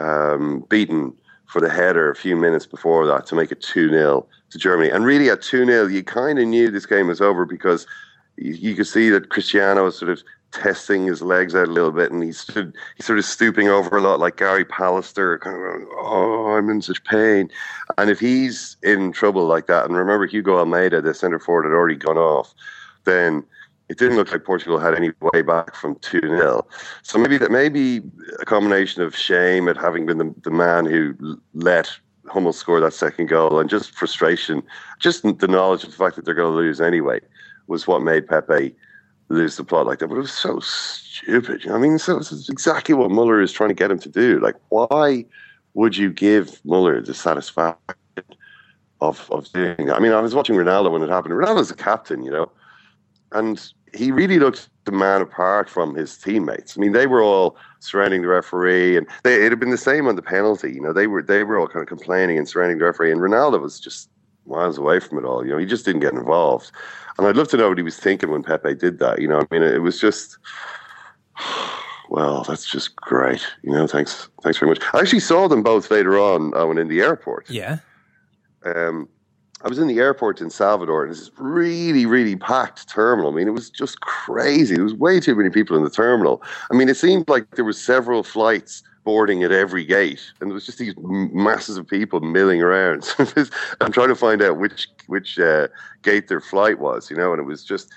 um, 0.00 0.64
beaten 0.68 1.12
for 1.46 1.60
the 1.60 1.70
header 1.70 2.10
a 2.10 2.14
few 2.14 2.36
minutes 2.36 2.66
before 2.66 3.06
that 3.06 3.26
to 3.26 3.34
make 3.34 3.50
it 3.50 3.60
2 3.60 3.90
0 3.90 4.26
to 4.50 4.58
Germany. 4.58 4.90
And 4.90 5.04
really, 5.04 5.30
at 5.30 5.42
2 5.42 5.66
0, 5.66 5.86
you 5.88 6.02
kind 6.02 6.38
of 6.38 6.46
knew 6.46 6.70
this 6.70 6.86
game 6.86 7.08
was 7.08 7.20
over 7.20 7.44
because 7.44 7.86
you, 8.36 8.74
could 8.74 8.86
see 8.86 9.10
that 9.10 9.28
Cristiano 9.28 9.84
was 9.84 9.98
sort 9.98 10.10
of 10.10 10.22
testing 10.52 11.06
his 11.06 11.22
legs 11.22 11.54
out 11.54 11.68
a 11.68 11.72
little 11.72 11.90
bit, 11.90 12.10
and 12.10 12.22
he 12.22 12.32
stood, 12.32 12.74
he's 12.96 13.06
sort 13.06 13.18
of 13.18 13.24
stooping 13.24 13.68
over 13.68 13.96
a 13.96 14.00
lot, 14.00 14.18
like 14.18 14.36
Gary 14.36 14.64
Pallister, 14.64 15.38
kind 15.40 15.56
of 15.56 15.62
going, 15.62 15.86
"Oh, 15.98 16.54
I'm 16.56 16.70
in 16.70 16.82
such 16.82 17.04
pain." 17.04 17.50
And 17.98 18.10
if 18.10 18.18
he's 18.18 18.76
in 18.82 19.12
trouble 19.12 19.44
like 19.44 19.66
that, 19.66 19.84
and 19.84 19.96
remember 19.96 20.26
Hugo 20.26 20.56
Almeida, 20.56 21.00
the 21.00 21.14
centre 21.14 21.38
forward, 21.38 21.64
had 21.64 21.72
already 21.72 21.96
gone 21.96 22.18
off, 22.18 22.54
then 23.04 23.44
it 23.90 23.98
didn't 23.98 24.16
look 24.16 24.30
like 24.30 24.44
Portugal 24.44 24.78
had 24.78 24.94
any 24.94 25.10
way 25.20 25.42
back 25.42 25.74
from 25.74 25.96
two 25.96 26.20
0 26.20 26.64
So 27.02 27.18
maybe 27.18 27.36
that 27.38 27.50
maybe 27.50 28.00
a 28.40 28.44
combination 28.44 29.02
of 29.02 29.16
shame 29.16 29.68
at 29.68 29.76
having 29.76 30.06
been 30.06 30.18
the, 30.18 30.32
the 30.44 30.50
man 30.52 30.86
who 30.86 31.40
let 31.54 31.90
Hummel 32.28 32.52
score 32.52 32.78
that 32.78 32.92
second 32.92 33.26
goal, 33.26 33.58
and 33.58 33.68
just 33.68 33.90
frustration, 33.90 34.62
just 35.00 35.24
the 35.24 35.48
knowledge 35.48 35.82
of 35.82 35.90
the 35.90 35.96
fact 35.96 36.14
that 36.14 36.24
they're 36.24 36.34
going 36.34 36.52
to 36.52 36.56
lose 36.56 36.80
anyway, 36.80 37.18
was 37.66 37.88
what 37.88 38.00
made 38.02 38.28
Pepe 38.28 38.76
lose 39.28 39.56
the 39.56 39.64
plot 39.64 39.86
like 39.86 39.98
that. 39.98 40.06
But 40.06 40.18
it 40.18 40.20
was 40.20 40.32
so 40.32 40.60
stupid. 40.60 41.68
I 41.68 41.78
mean, 41.78 41.98
so 41.98 42.18
it's 42.18 42.48
exactly 42.48 42.94
what 42.94 43.10
Muller 43.10 43.40
is 43.40 43.50
trying 43.50 43.70
to 43.70 43.74
get 43.74 43.90
him 43.90 43.98
to 43.98 44.08
do. 44.08 44.38
Like, 44.38 44.54
why 44.68 45.26
would 45.74 45.96
you 45.96 46.12
give 46.12 46.64
Muller 46.64 47.00
the 47.00 47.14
satisfaction 47.14 47.76
of 49.00 49.28
of 49.32 49.50
doing 49.52 49.86
that? 49.86 49.96
I 49.96 49.98
mean, 49.98 50.12
I 50.12 50.20
was 50.20 50.36
watching 50.36 50.54
Ronaldo 50.54 50.92
when 50.92 51.02
it 51.02 51.08
happened. 51.08 51.34
Ronaldo's 51.34 51.72
a 51.72 51.76
captain, 51.76 52.22
you 52.22 52.30
know, 52.30 52.52
and 53.32 53.72
he 53.94 54.12
really 54.12 54.38
looked 54.38 54.68
the 54.84 54.92
man 54.92 55.20
apart 55.20 55.68
from 55.68 55.94
his 55.94 56.16
teammates. 56.16 56.76
I 56.76 56.80
mean, 56.80 56.92
they 56.92 57.06
were 57.06 57.22
all 57.22 57.56
surrounding 57.80 58.22
the 58.22 58.28
referee, 58.28 58.96
and 58.96 59.06
they, 59.22 59.44
it 59.44 59.50
had 59.50 59.60
been 59.60 59.70
the 59.70 59.76
same 59.78 60.06
on 60.06 60.16
the 60.16 60.22
penalty. 60.22 60.72
You 60.72 60.80
know, 60.80 60.92
they 60.92 61.06
were 61.06 61.22
they 61.22 61.44
were 61.44 61.58
all 61.58 61.68
kind 61.68 61.82
of 61.82 61.88
complaining 61.88 62.38
and 62.38 62.48
surrounding 62.48 62.78
the 62.78 62.84
referee, 62.84 63.12
and 63.12 63.20
Ronaldo 63.20 63.60
was 63.60 63.80
just 63.80 64.10
miles 64.46 64.78
away 64.78 65.00
from 65.00 65.18
it 65.18 65.24
all. 65.24 65.44
You 65.44 65.52
know, 65.52 65.58
he 65.58 65.66
just 65.66 65.84
didn't 65.84 66.00
get 66.00 66.12
involved. 66.12 66.70
And 67.18 67.26
I'd 67.26 67.36
love 67.36 67.48
to 67.48 67.56
know 67.56 67.68
what 67.68 67.78
he 67.78 67.84
was 67.84 67.98
thinking 67.98 68.30
when 68.30 68.42
Pepe 68.42 68.74
did 68.74 68.98
that. 68.98 69.20
You 69.20 69.28
know, 69.28 69.40
I 69.40 69.46
mean, 69.50 69.62
it 69.62 69.82
was 69.82 70.00
just, 70.00 70.38
well, 72.08 72.44
that's 72.44 72.66
just 72.66 72.96
great. 72.96 73.46
You 73.62 73.72
know, 73.72 73.86
thanks, 73.86 74.28
thanks 74.42 74.58
very 74.58 74.70
much. 74.70 74.82
I 74.92 75.00
actually 75.00 75.20
saw 75.20 75.48
them 75.48 75.62
both 75.62 75.90
later 75.90 76.18
on 76.18 76.54
uh, 76.56 76.66
when 76.66 76.78
in 76.78 76.88
the 76.88 77.00
airport. 77.00 77.48
Yeah. 77.48 77.78
Um, 78.64 79.08
I 79.62 79.68
was 79.68 79.78
in 79.78 79.88
the 79.88 79.98
airport 79.98 80.40
in 80.40 80.48
Salvador, 80.48 81.02
and 81.02 81.10
it's 81.10 81.20
this 81.20 81.30
really, 81.36 82.06
really 82.06 82.36
packed 82.36 82.88
terminal. 82.88 83.30
I 83.30 83.34
mean, 83.34 83.46
it 83.46 83.52
was 83.52 83.68
just 83.68 84.00
crazy. 84.00 84.74
There 84.74 84.84
was 84.84 84.94
way 84.94 85.20
too 85.20 85.34
many 85.34 85.50
people 85.50 85.76
in 85.76 85.84
the 85.84 85.90
terminal. 85.90 86.42
I 86.70 86.74
mean, 86.74 86.88
it 86.88 86.96
seemed 86.96 87.28
like 87.28 87.50
there 87.56 87.64
were 87.64 87.74
several 87.74 88.22
flights 88.22 88.82
boarding 89.04 89.42
at 89.42 89.52
every 89.52 89.84
gate, 89.84 90.32
and 90.40 90.50
there 90.50 90.54
was 90.54 90.64
just 90.64 90.78
these 90.78 90.94
masses 90.98 91.76
of 91.76 91.86
people 91.86 92.20
milling 92.20 92.62
around. 92.62 93.14
I'm 93.80 93.92
trying 93.92 94.08
to 94.08 94.14
find 94.14 94.40
out 94.42 94.58
which 94.58 94.88
which 95.08 95.38
uh, 95.38 95.68
gate 96.02 96.28
their 96.28 96.40
flight 96.40 96.78
was, 96.78 97.10
you 97.10 97.16
know, 97.16 97.32
and 97.32 97.40
it 97.40 97.44
was 97.44 97.64
just. 97.64 97.90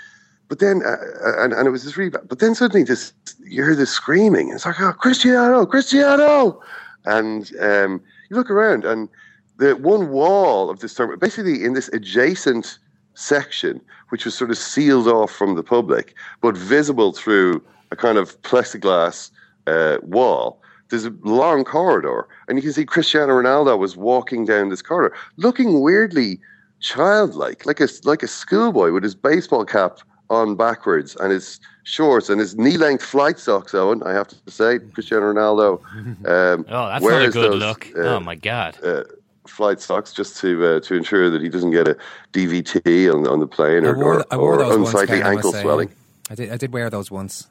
But 0.50 0.60
then, 0.60 0.84
uh, 0.86 0.98
and, 1.42 1.54
and 1.54 1.68
it 1.68 1.72
was 1.72 1.84
just 1.84 1.96
really 1.98 2.10
bad. 2.10 2.28
But 2.28 2.40
then 2.40 2.54
suddenly, 2.54 2.84
this 2.84 3.14
you 3.40 3.64
hear 3.64 3.76
this 3.76 3.90
screaming. 3.90 4.50
It's 4.50 4.66
like, 4.66 4.80
oh, 4.82 4.92
Cristiano, 4.92 5.66
Cristiano, 5.66 6.62
and 7.06 7.50
um, 7.62 8.02
you 8.30 8.36
look 8.36 8.52
around, 8.52 8.84
and 8.84 9.08
the 9.58 9.76
one 9.76 10.10
wall 10.10 10.70
of 10.70 10.80
this 10.80 10.94
terminal, 10.94 11.18
basically 11.18 11.64
in 11.64 11.74
this 11.74 11.90
adjacent 11.90 12.80
section, 13.14 13.80
which 14.10 14.26
was 14.26 14.36
sort 14.36 14.50
of 14.50 14.58
sealed 14.58 15.08
off 15.08 15.32
from 15.32 15.56
the 15.56 15.64
public, 15.64 16.16
but 16.42 16.58
visible 16.58 17.14
through 17.14 17.64
a 17.92 17.96
kind 17.96 18.18
of 18.18 18.42
plexiglass 18.42 19.30
uh, 19.68 19.98
wall 20.02 20.60
there's 20.94 21.06
a 21.06 21.14
long 21.24 21.64
corridor, 21.64 22.28
and 22.48 22.58
you 22.58 22.62
can 22.62 22.72
see 22.72 22.86
Cristiano 22.86 23.42
Ronaldo 23.42 23.80
was 23.80 23.98
walking 23.98 24.46
down 24.46 24.70
this 24.70 24.84
corridor, 24.84 25.16
looking 25.38 25.82
weirdly 25.82 26.40
childlike, 26.82 27.66
like 27.66 27.80
a 27.80 27.88
like 28.04 28.22
a 28.22 28.28
schoolboy 28.28 28.92
with 28.92 29.02
his 29.02 29.16
baseball 29.16 29.66
cap 29.66 30.00
on 30.30 30.56
backwards 30.56 31.16
and 31.16 31.32
his 31.32 31.60
shorts 31.84 32.30
and 32.30 32.40
his 32.40 32.56
knee-length 32.56 33.04
flight 33.04 33.40
socks. 33.40 33.74
Owen, 33.74 34.04
I 34.04 34.12
have 34.12 34.28
to 34.28 34.52
say, 34.52 34.78
Cristiano 34.94 35.34
Ronaldo. 35.34 35.82
Um, 36.26 36.66
oh, 36.70 36.88
that's 36.88 37.04
not 37.04 37.22
a 37.22 37.30
good 37.30 37.52
those, 37.54 37.60
look. 37.60 37.88
Uh, 37.98 38.02
oh 38.02 38.20
my 38.20 38.36
god. 38.36 38.78
Uh, 38.84 39.04
flight 39.48 39.82
socks 39.82 40.14
just 40.14 40.38
to 40.38 40.66
uh, 40.66 40.80
to 40.82 40.96
ensure 40.96 41.30
that 41.30 41.42
he 41.42 41.50
doesn't 41.50 41.72
get 41.72 41.88
a 41.88 41.98
DVT 42.32 43.14
on, 43.14 43.28
on 43.28 43.40
the 43.40 43.48
plane 43.48 43.86
or, 43.86 43.96
wore, 43.96 44.26
or, 44.32 44.64
or 44.64 44.74
unsightly 44.74 45.22
ankle 45.22 45.52
swelling. 45.52 45.92
I 46.30 46.36
did 46.36 46.52
I 46.52 46.58
did 46.58 46.74
wear 46.74 46.90
those 46.90 47.12
once. 47.12 47.48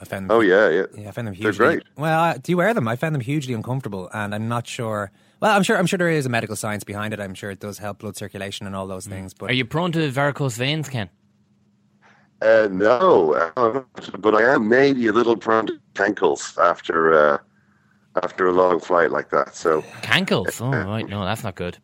I 0.00 0.04
found 0.04 0.28
them. 0.28 0.36
Oh 0.36 0.40
yeah, 0.40 0.68
yeah. 0.68 0.86
Yeah, 0.96 1.08
I 1.08 1.10
found 1.12 1.28
them 1.28 1.34
hugely. 1.34 1.52
They're 1.52 1.76
great. 1.76 1.84
Well, 1.96 2.20
uh, 2.20 2.34
do 2.34 2.52
you 2.52 2.56
wear 2.56 2.74
them? 2.74 2.88
I 2.88 2.96
found 2.96 3.14
them 3.14 3.22
hugely 3.22 3.54
uncomfortable, 3.54 4.10
and 4.12 4.34
I'm 4.34 4.48
not 4.48 4.66
sure. 4.66 5.10
Well, 5.40 5.54
I'm 5.54 5.62
sure. 5.62 5.78
I'm 5.78 5.86
sure 5.86 5.98
there 5.98 6.10
is 6.10 6.26
a 6.26 6.28
medical 6.28 6.56
science 6.56 6.84
behind 6.84 7.14
it. 7.14 7.20
I'm 7.20 7.34
sure 7.34 7.50
it 7.50 7.60
does 7.60 7.78
help 7.78 7.98
blood 7.98 8.16
circulation 8.16 8.66
and 8.66 8.74
all 8.74 8.86
those 8.86 9.06
things. 9.06 9.34
But 9.34 9.50
are 9.50 9.54
you 9.54 9.64
prone 9.64 9.92
to 9.92 10.10
varicose 10.10 10.56
veins, 10.56 10.88
Ken? 10.88 11.10
Uh, 12.42 12.68
no, 12.70 13.52
but 14.18 14.34
I 14.34 14.54
am 14.54 14.68
maybe 14.68 15.06
a 15.06 15.12
little 15.12 15.36
prone 15.36 15.66
to 15.66 15.78
ankles 15.98 16.58
after 16.60 17.14
uh, 17.14 17.38
after 18.22 18.46
a 18.46 18.52
long 18.52 18.80
flight 18.80 19.10
like 19.10 19.30
that. 19.30 19.54
So 19.54 19.82
cankles. 20.02 20.60
Oh 20.60 20.70
right, 20.70 21.08
no, 21.08 21.24
that's 21.24 21.44
not 21.44 21.54
good. 21.54 21.78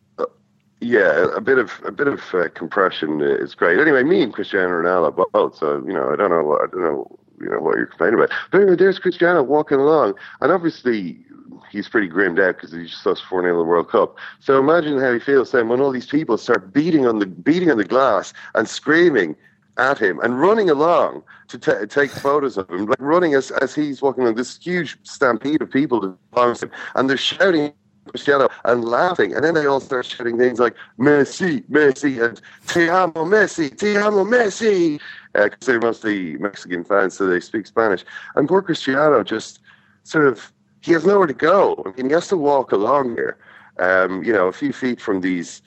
Yeah, 0.83 1.27
a 1.35 1.41
bit 1.41 1.59
of 1.59 1.71
a 1.85 1.91
bit 1.91 2.07
of 2.07 2.21
uh, 2.33 2.49
compression 2.49 3.21
is 3.21 3.53
great. 3.53 3.79
Anyway, 3.79 4.03
me 4.03 4.23
and 4.23 4.33
Cristiano 4.33 4.69
Ronaldo 4.69 5.25
both. 5.31 5.55
So 5.57 5.83
you 5.85 5.93
know, 5.93 6.11
I 6.11 6.15
don't 6.15 6.31
know 6.31 6.43
what 6.43 6.61
I 6.61 6.67
don't 6.71 6.81
know 6.81 7.19
you 7.39 7.49
know 7.49 7.59
what 7.59 7.77
you're 7.77 7.87
complaining 7.87 8.15
about. 8.15 8.31
But 8.51 8.61
anyway, 8.61 8.75
there's 8.77 8.99
Cristiano 8.99 9.43
walking 9.43 9.79
along, 9.79 10.15
and 10.41 10.51
obviously 10.51 11.23
he's 11.71 11.87
pretty 11.87 12.07
grimmed 12.07 12.39
out 12.39 12.55
because 12.55 12.71
he 12.71 12.85
just 12.85 13.05
lost 13.05 13.23
four 13.25 13.41
0 13.41 13.53
in 13.53 13.59
the 13.59 13.63
World 13.63 13.89
Cup. 13.89 14.17
So 14.39 14.59
imagine 14.59 14.99
how 14.99 15.13
he 15.13 15.19
feels 15.19 15.51
then 15.51 15.69
when 15.69 15.81
all 15.81 15.91
these 15.91 16.07
people 16.07 16.37
start 16.37 16.73
beating 16.73 17.05
on 17.05 17.19
the 17.19 17.25
beating 17.25 17.71
on 17.71 17.77
the 17.77 17.85
glass 17.85 18.33
and 18.55 18.67
screaming 18.67 19.35
at 19.81 19.97
him 19.97 20.19
and 20.19 20.39
running 20.39 20.69
along 20.69 21.23
to 21.47 21.57
t- 21.57 21.85
take 21.87 22.11
photos 22.11 22.57
of 22.57 22.69
him, 22.69 22.85
like 22.85 23.01
running 23.01 23.33
as, 23.33 23.51
as 23.51 23.73
he's 23.73 24.01
walking 24.01 24.27
on 24.27 24.35
this 24.35 24.57
huge 24.57 24.97
stampede 25.03 25.61
of 25.61 25.71
people 25.71 25.99
that 25.99 26.61
him, 26.61 26.71
and 26.95 27.09
they're 27.09 27.17
shouting 27.17 27.73
Cristiano 28.07 28.49
and 28.65 28.85
laughing, 28.85 29.33
and 29.33 29.43
then 29.43 29.53
they 29.53 29.65
all 29.65 29.79
start 29.79 30.05
shouting 30.05 30.37
things 30.37 30.59
like 30.59 30.75
Messi, 30.99 31.63
Messi, 31.69 32.23
and 32.23 32.41
Te 32.67 32.89
amo 32.89 33.25
Messi, 33.25 33.75
Te 33.75 33.97
amo 33.97 34.23
Messi, 34.23 34.99
because 35.33 35.67
uh, 35.67 35.71
they're 35.71 35.79
mostly 35.79 36.37
Mexican 36.37 36.83
fans, 36.83 37.15
so 37.15 37.27
they 37.27 37.39
speak 37.39 37.65
Spanish. 37.67 38.03
And 38.35 38.47
poor 38.47 38.61
Cristiano 38.61 39.23
just 39.23 39.59
sort 40.03 40.27
of 40.27 40.51
he 40.81 40.93
has 40.93 41.05
nowhere 41.05 41.27
to 41.27 41.33
go. 41.33 41.81
I 41.85 41.95
mean, 41.95 42.07
he 42.07 42.13
has 42.13 42.27
to 42.29 42.37
walk 42.37 42.71
along 42.71 43.15
here, 43.15 43.37
um, 43.77 44.23
you 44.23 44.33
know, 44.33 44.47
a 44.47 44.51
few 44.51 44.73
feet 44.73 44.99
from 44.99 45.21
these 45.21 45.61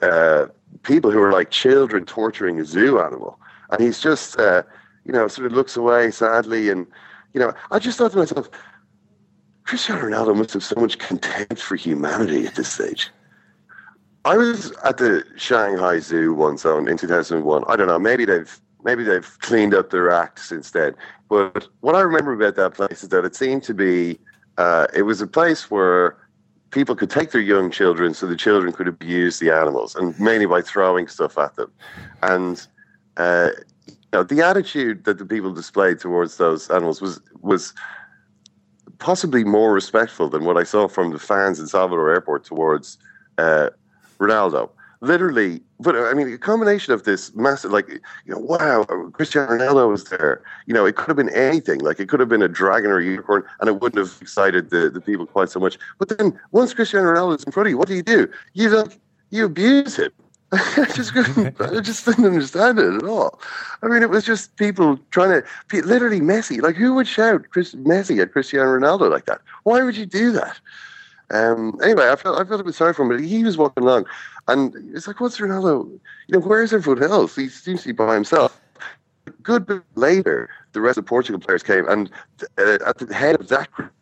uh, 0.00 0.46
people 0.84 1.10
who 1.10 1.20
are 1.20 1.32
like 1.32 1.50
children 1.50 2.04
torturing 2.04 2.60
a 2.60 2.64
zoo 2.64 3.00
animal 3.00 3.38
and 3.70 3.80
he's 3.80 4.00
just, 4.00 4.38
uh, 4.38 4.62
you 5.04 5.12
know, 5.12 5.28
sort 5.28 5.46
of 5.46 5.52
looks 5.52 5.76
away 5.76 6.10
sadly. 6.10 6.70
And, 6.70 6.86
you 7.32 7.40
know, 7.40 7.52
I 7.70 7.78
just 7.78 7.98
thought 7.98 8.12
to 8.12 8.18
myself, 8.18 8.48
Cristiano 9.64 10.02
Ronaldo 10.02 10.36
must 10.36 10.52
have 10.52 10.64
so 10.64 10.80
much 10.80 10.98
contempt 10.98 11.60
for 11.60 11.76
humanity 11.76 12.46
at 12.46 12.54
this 12.54 12.72
stage. 12.72 13.10
I 14.24 14.36
was 14.36 14.72
at 14.84 14.98
the 14.98 15.24
Shanghai 15.36 15.98
Zoo 15.98 16.34
once 16.34 16.66
on 16.66 16.88
in 16.88 16.96
2001. 16.96 17.64
I 17.66 17.76
don't 17.76 17.86
know, 17.86 17.98
maybe 17.98 18.24
they've 18.24 18.60
maybe 18.82 19.04
they've 19.04 19.38
cleaned 19.40 19.74
up 19.74 19.90
their 19.90 20.10
act 20.10 20.40
since 20.40 20.70
then. 20.70 20.94
But 21.28 21.68
what 21.80 21.94
I 21.94 22.00
remember 22.00 22.32
about 22.32 22.56
that 22.56 22.74
place 22.74 23.02
is 23.02 23.10
that 23.10 23.24
it 23.24 23.34
seemed 23.34 23.62
to 23.64 23.74
be 23.74 24.18
uh, 24.58 24.88
it 24.94 25.02
was 25.02 25.20
a 25.20 25.26
place 25.26 25.70
where 25.70 26.18
people 26.70 26.94
could 26.94 27.10
take 27.10 27.30
their 27.30 27.40
young 27.40 27.70
children 27.70 28.14
so 28.14 28.26
the 28.26 28.36
children 28.36 28.72
could 28.72 28.88
abuse 28.88 29.38
the 29.38 29.50
animals 29.50 29.94
and 29.94 30.18
mainly 30.20 30.46
by 30.46 30.60
throwing 30.60 31.08
stuff 31.08 31.38
at 31.38 31.56
them. 31.56 31.70
And 32.22 32.66
uh, 33.16 33.50
you 33.86 33.96
know, 34.12 34.22
the 34.22 34.42
attitude 34.42 35.04
that 35.04 35.18
the 35.18 35.26
people 35.26 35.52
displayed 35.52 35.98
towards 36.00 36.36
those 36.36 36.70
animals 36.70 37.00
was 37.00 37.20
was 37.40 37.74
possibly 38.98 39.44
more 39.44 39.72
respectful 39.72 40.28
than 40.28 40.44
what 40.44 40.56
I 40.56 40.64
saw 40.64 40.88
from 40.88 41.10
the 41.10 41.18
fans 41.18 41.58
in 41.58 41.66
Salvador 41.66 42.10
Airport 42.10 42.44
towards 42.44 42.98
uh, 43.38 43.70
Ronaldo. 44.18 44.70
Literally, 45.02 45.62
but 45.78 45.96
I 45.96 46.12
mean, 46.12 46.30
a 46.30 46.36
combination 46.36 46.92
of 46.92 47.04
this 47.04 47.34
massive, 47.34 47.70
like, 47.70 47.88
you 47.88 48.00
know, 48.34 48.38
wow, 48.38 48.84
Cristiano 49.14 49.52
Ronaldo 49.52 49.88
was 49.88 50.04
there. 50.04 50.42
You 50.66 50.74
know, 50.74 50.84
it 50.84 50.96
could 50.96 51.08
have 51.08 51.16
been 51.16 51.30
anything. 51.30 51.80
Like, 51.80 52.00
it 52.00 52.10
could 52.10 52.20
have 52.20 52.28
been 52.28 52.42
a 52.42 52.48
dragon 52.48 52.90
or 52.90 52.98
a 52.98 53.04
unicorn, 53.04 53.44
and 53.60 53.68
it 53.70 53.80
wouldn't 53.80 53.98
have 53.98 54.20
excited 54.20 54.68
the, 54.68 54.90
the 54.90 55.00
people 55.00 55.24
quite 55.24 55.48
so 55.48 55.58
much. 55.58 55.78
But 55.98 56.10
then, 56.10 56.38
once 56.50 56.74
Cristiano 56.74 57.14
Ronaldo 57.14 57.38
is 57.38 57.44
in 57.44 57.52
front 57.52 57.68
of 57.68 57.70
you, 57.70 57.78
what 57.78 57.88
do 57.88 57.94
you 57.94 58.02
do? 58.02 58.28
You 58.52 58.68
like, 58.68 59.00
you 59.30 59.46
abuse 59.46 59.96
him. 59.96 60.12
I 60.52 60.86
just 60.94 61.12
couldn't, 61.12 61.60
I 61.60 61.80
just 61.80 62.04
didn't 62.04 62.26
understand 62.26 62.78
it 62.78 62.94
at 62.94 63.04
all. 63.04 63.40
I 63.82 63.86
mean, 63.86 64.02
it 64.02 64.10
was 64.10 64.24
just 64.24 64.56
people 64.56 64.98
trying 65.10 65.42
to, 65.42 65.82
literally 65.82 66.20
Messi. 66.20 66.60
Like, 66.60 66.74
who 66.74 66.94
would 66.94 67.06
shout 67.06 67.44
Chris, 67.50 67.74
Messi 67.76 68.20
at 68.20 68.32
Cristiano 68.32 68.66
Ronaldo 68.66 69.10
like 69.10 69.26
that? 69.26 69.40
Why 69.62 69.82
would 69.82 69.96
you 69.96 70.06
do 70.06 70.32
that? 70.32 70.58
Um, 71.30 71.78
anyway, 71.82 72.10
I 72.10 72.16
felt 72.16 72.40
I 72.40 72.44
felt 72.44 72.60
a 72.60 72.64
bit 72.64 72.74
sorry 72.74 72.92
for 72.92 73.02
him, 73.02 73.08
but 73.10 73.20
he 73.20 73.44
was 73.44 73.56
walking 73.56 73.84
along, 73.84 74.06
and 74.48 74.74
it's 74.96 75.06
like, 75.06 75.20
what's 75.20 75.38
Ronaldo? 75.38 75.88
You 76.26 76.38
know, 76.38 76.40
where's 76.40 76.72
everyone 76.72 77.04
else? 77.04 77.36
He 77.36 77.48
seems 77.48 77.82
to 77.82 77.88
be 77.88 77.92
by 77.92 78.14
himself. 78.14 78.60
good 79.44 79.64
bit 79.64 79.82
later, 79.94 80.50
the 80.72 80.80
rest 80.80 80.98
of 80.98 81.04
the 81.04 81.08
Portugal 81.08 81.40
players 81.40 81.62
came, 81.62 81.88
and 81.88 82.10
uh, 82.58 82.78
at 82.84 82.98
the 82.98 83.14
head 83.14 83.38
of 83.38 83.46
that 83.46 83.70
group 83.70 83.92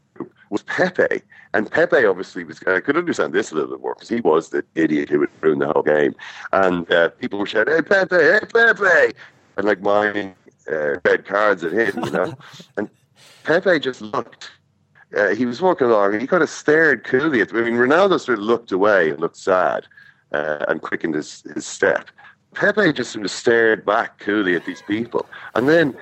was 0.51 0.63
Pepe, 0.63 1.23
and 1.55 1.71
Pepe 1.71 2.05
obviously 2.05 2.45
was, 2.45 2.63
I 2.67 2.81
could 2.81 2.97
understand 2.97 3.33
this 3.33 3.51
a 3.51 3.55
little 3.55 3.71
bit 3.71 3.81
more 3.81 3.95
because 3.95 4.09
he 4.09 4.21
was 4.21 4.51
the 4.51 4.65
idiot 4.75 5.09
who 5.09 5.21
would 5.21 5.31
ruin 5.41 5.59
the 5.59 5.73
whole 5.73 5.83
game. 5.83 6.15
And 6.53 6.91
uh, 6.93 7.11
people 7.11 7.39
were 7.39 7.47
shouting, 7.47 7.75
hey, 7.75 7.83
Pepe, 7.83 8.17
hey, 8.17 8.41
Pepe, 8.53 9.17
and 9.57 9.67
like 9.67 9.81
miming 9.81 10.35
uh, 10.71 10.97
red 11.05 11.25
cards 11.25 11.65
at 11.65 11.73
him, 11.73 12.05
you 12.05 12.11
know. 12.11 12.35
and 12.77 12.89
Pepe 13.45 13.81
just 13.81 14.01
looked. 14.01 14.51
Uh, 15.17 15.29
he 15.35 15.47
was 15.47 15.63
walking 15.63 15.87
along 15.87 16.13
and 16.13 16.21
he 16.21 16.27
kind 16.27 16.43
of 16.43 16.51
stared 16.51 17.05
coolly 17.05 17.41
at. 17.41 17.53
Me. 17.53 17.61
I 17.61 17.65
mean, 17.65 17.75
Ronaldo 17.75 18.21
sort 18.21 18.39
of 18.39 18.45
looked 18.45 18.73
away 18.73 19.11
and 19.11 19.19
looked 19.19 19.39
sad 19.39 19.87
uh, 20.33 20.65
and 20.69 20.83
quickened 20.83 21.15
his, 21.15 21.43
his 21.55 21.67
step. 21.67 22.11
Pepe 22.55 22.93
just 22.93 23.13
sort 23.13 23.25
of 23.25 23.31
stared 23.31 23.87
back 23.87 24.19
coolly 24.19 24.55
at 24.55 24.65
these 24.67 24.83
people, 24.83 25.27
and 25.55 25.69
then 25.69 25.97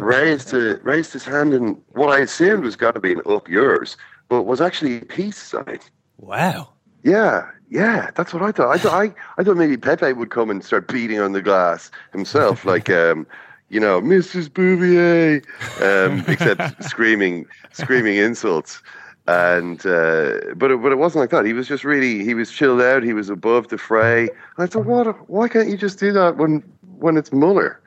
raised 0.00 0.54
uh, 0.54 0.78
raised 0.80 1.12
his 1.12 1.24
hand 1.24 1.54
and 1.54 1.80
what 1.92 2.10
I 2.10 2.20
assumed 2.20 2.64
was 2.64 2.76
going 2.76 2.94
to 2.94 3.00
be 3.00 3.12
an 3.12 3.22
up 3.26 3.48
yours, 3.48 3.96
but 4.28 4.42
was 4.42 4.60
actually 4.60 4.98
a 4.98 5.04
peace 5.04 5.38
sign. 5.38 5.80
Wow. 6.18 6.70
Yeah, 7.04 7.48
yeah, 7.70 8.10
that's 8.14 8.32
what 8.32 8.42
I 8.42 8.52
thought. 8.52 8.74
I 8.74 8.78
thought 8.78 8.94
I, 8.94 9.14
I 9.40 9.44
thought 9.44 9.56
maybe 9.56 9.76
Pepe 9.76 10.12
would 10.12 10.30
come 10.30 10.50
and 10.50 10.64
start 10.64 10.88
beating 10.88 11.20
on 11.20 11.32
the 11.32 11.42
glass 11.42 11.90
himself, 12.12 12.64
like 12.64 12.90
um, 12.90 13.26
you 13.68 13.80
know, 13.80 14.00
Mrs. 14.00 14.52
Bouvier, 14.52 15.42
um, 15.82 16.24
except 16.28 16.82
screaming, 16.84 17.46
screaming 17.72 18.16
insults. 18.16 18.82
And 19.26 19.84
uh, 19.84 20.54
but 20.56 20.70
it, 20.70 20.82
but 20.82 20.90
it 20.90 20.98
wasn't 20.98 21.20
like 21.20 21.30
that. 21.30 21.44
He 21.44 21.52
was 21.52 21.68
just 21.68 21.84
really 21.84 22.24
he 22.24 22.32
was 22.32 22.50
chilled 22.50 22.80
out. 22.80 23.02
He 23.02 23.12
was 23.12 23.28
above 23.28 23.68
the 23.68 23.76
fray. 23.76 24.22
And 24.22 24.30
I 24.58 24.66
thought, 24.66 24.86
what? 24.86 25.28
Why 25.28 25.48
can't 25.48 25.68
you 25.68 25.76
just 25.76 25.98
do 25.98 26.12
that 26.12 26.38
when 26.38 26.60
when 26.98 27.18
it's 27.18 27.30
Muller? 27.30 27.78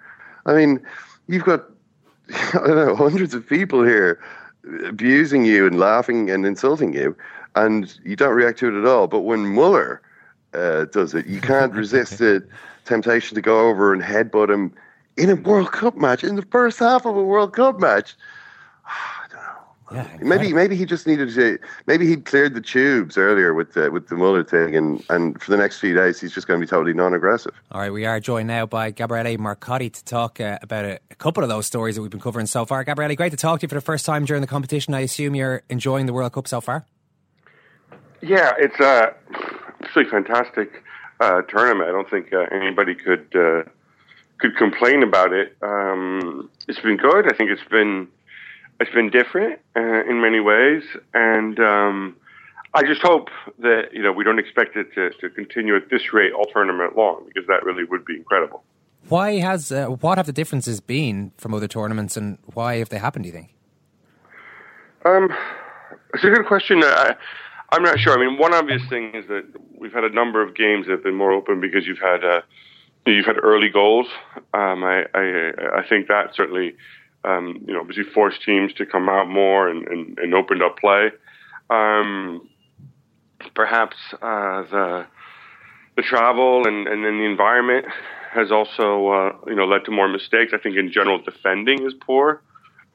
I 0.45 0.54
mean, 0.54 0.80
you've 1.28 1.43
got 1.43 1.65
I 2.34 2.67
don't 2.67 2.76
know 2.76 2.96
hundreds 2.96 3.34
of 3.34 3.48
people 3.48 3.84
here 3.84 4.20
abusing 4.88 5.46
you 5.46 5.65
and 5.65 5.80
laughing 5.80 6.30
and 6.30 6.46
insulting 6.46 6.94
you, 6.94 7.15
and 7.56 7.98
you 8.04 8.15
don't 8.15 8.36
react 8.36 8.60
to 8.60 8.76
it 8.76 8.80
at 8.80 8.86
all. 8.88 9.08
But 9.08 9.22
when 9.22 9.54
Muller 9.54 10.02
uh, 10.54 10.86
does 10.86 11.13
it, 11.13 11.26
you 11.26 11.41
can't 11.41 11.74
resist 11.74 12.17
the 12.20 12.46
temptation 12.86 13.36
to 13.36 13.41
go 13.41 13.67
over 13.67 13.94
and 13.94 14.02
headbutt 14.02 14.50
him 14.50 14.74
in 15.17 15.30
a 15.30 15.36
World 15.36 15.72
Cup 15.72 15.98
match, 15.98 16.24
in 16.24 16.36
the 16.36 16.41
first 16.44 16.80
half 16.80 17.06
of 17.06 17.15
a 17.15 17.24
World 17.24 17.54
Cup 17.54 17.80
match. 17.80 18.15
Yeah, 19.93 20.08
maybe 20.21 20.54
maybe 20.54 20.75
he 20.75 20.86
just 20.86 21.06
needed 21.06 21.34
to. 21.34 21.60
Maybe 21.86 22.08
he'd 22.08 22.25
cleared 22.25 22.54
the 22.54 22.62
tubes 22.62 23.17
earlier 23.17 23.54
with 23.54 23.73
the 23.73 23.91
with 23.91 24.08
the 24.08 24.15
Muller 24.15 24.43
thing, 24.43 24.75
and 24.75 25.04
and 25.10 25.41
for 25.41 25.51
the 25.51 25.58
next 25.58 25.80
few 25.80 25.93
days 25.93 26.19
he's 26.19 26.34
just 26.34 26.47
going 26.47 26.60
to 26.60 26.65
be 26.65 26.69
totally 26.69 26.93
non-aggressive. 26.93 27.54
All 27.71 27.82
right, 27.82 27.91
we 27.91 28.06
are 28.06 28.19
joined 28.19 28.47
now 28.47 28.65
by 28.65 28.91
Gabriele 28.91 29.38
Marcotti 29.38 29.91
to 29.91 30.06
talk 30.06 30.39
uh, 30.39 30.60
about 30.62 30.86
a, 30.86 30.99
a, 31.10 31.15
couple 31.15 31.43
of 31.43 31.49
those 31.49 31.65
stories 31.65 31.95
that 31.95 32.01
we've 32.01 32.12
been 32.12 32.21
covering 32.21 32.45
so 32.45 32.65
far. 32.65 32.84
Gabriele, 32.84 33.15
great 33.15 33.32
to 33.32 33.38
talk 33.38 33.60
to 33.60 33.65
you 33.65 33.67
for 33.67 33.75
the 33.75 33.82
first 33.82 34.06
time 34.06 34.25
during 34.25 34.41
the 34.41 34.47
competition. 34.47 34.93
I 34.93 35.01
assume 35.01 35.36
you're 35.36 35.63
enjoying 35.69 36.06
the 36.06 36.13
World 36.13 36.32
Cup 36.32 36.47
so 36.47 36.62
far. 36.62 36.86
Yeah, 38.21 38.54
it's 38.58 38.80
uh, 38.80 39.13
absolutely 39.84 40.12
fantastic 40.12 40.84
uh, 41.19 41.41
tournament. 41.43 41.89
I 41.89 41.91
don't 41.91 42.10
think 42.10 42.32
uh, 42.34 42.45
anybody 42.51 42.95
could 42.95 43.27
uh, 43.36 43.63
could 44.38 44.56
complain 44.58 45.04
about 45.04 45.34
it. 45.34 45.56
Um, 45.62 46.49
it's 46.67 46.80
been 46.80 46.97
good. 46.97 47.32
I 47.32 47.36
think 47.36 47.49
it's 47.49 47.69
been 47.69 48.08
it's 48.82 48.91
been 48.91 49.10
different 49.10 49.60
uh, 49.76 50.04
in 50.10 50.22
many 50.22 50.39
ways, 50.39 50.84
and 51.13 51.60
um, 51.60 52.15
I 52.74 52.84
just 52.84 53.02
hope 53.02 53.30
that 53.60 53.94
you 53.94 54.02
know 54.02 54.12
we 54.12 54.24
don't 54.24 54.39
expect 54.39 54.76
it 54.76 54.94
to, 54.96 55.12
to 55.22 55.30
continue 55.30 55.76
at 55.76 55.89
this 55.89 56.13
rate 56.13 56.34
all 56.34 56.46
tournament 56.46 56.98
long 56.98 57.24
because 57.28 57.48
that 57.48 57.63
really 57.63 57.84
would 57.84 58.06
be 58.06 58.15
incredible. 58.15 58.63
Why 59.08 59.39
has 59.39 59.72
uh, 59.72 59.86
what 59.86 60.17
have 60.17 60.26
the 60.26 60.34
differences 60.34 60.82
been 60.82 61.32
from 61.38 61.54
other 61.54 61.67
tournaments, 61.67 62.17
and 62.17 62.39
why 62.54 62.78
have 62.78 62.89
they 62.89 62.98
happened? 62.98 63.26
Do 63.26 63.28
you 63.28 63.34
think? 63.34 63.56
Um, 65.06 65.30
it's 66.13 66.24
a 66.24 66.30
good 66.30 66.48
question. 66.48 66.82
I, 66.84 67.15
I'm 67.72 67.84
not 67.84 68.00
sure. 68.00 68.13
I 68.13 68.26
mean, 68.26 68.38
one 68.38 68.54
obvious 68.54 68.82
thing 68.89 69.13
is 69.13 69.28
that 69.28 69.46
we've 69.78 69.94
had 69.94 70.04
a 70.04 70.10
number 70.10 70.41
of 70.41 70.56
games 70.56 70.88
that 70.88 70.94
have 70.94 71.04
been 71.04 71.15
more 71.15 71.32
open 71.32 71.62
because 71.62 71.86
you've 71.86 72.00
had 72.00 72.26
uh, 72.26 72.41
you've 73.06 73.26
had 73.26 73.38
early 73.44 73.70
goals. 73.70 74.08
Um, 74.56 74.84
I, 74.84 75.06
I 75.13 75.52
I 75.80 75.88
think 75.88 76.08
that 76.08 76.36
certainly 76.36 76.76
um, 77.24 77.64
you 77.68 77.74
know, 77.74 77.82
obviously 77.82 78.04
forced 78.14 78.44
teams 78.44 78.74
to 78.74 78.86
come 78.86 79.10
out 79.10 79.28
more 79.28 79.68
and, 79.68 79.88
and, 79.88 80.18
and 80.18 80.34
opened 80.34 80.64
up 80.64 80.78
play. 80.78 81.10
Um, 81.70 82.48
perhaps 83.56 83.96
uh, 84.22 84.64
the 84.64 85.06
the 85.98 86.02
travel 86.02 86.66
and, 86.66 86.88
and 86.88 87.04
then 87.04 87.18
the 87.18 87.26
environment 87.26 87.86
has 88.34 88.52
also 88.52 89.08
uh, 89.08 89.32
you 89.48 89.56
know 89.56 89.66
led 89.66 89.86
to 89.86 89.92
more 89.92 90.08
mistakes. 90.08 90.54
I 90.54 90.58
think 90.58 90.78
in 90.78 90.92
general 90.92 91.22
defending 91.22 91.86
is 91.86 91.94
poor, 91.94 92.42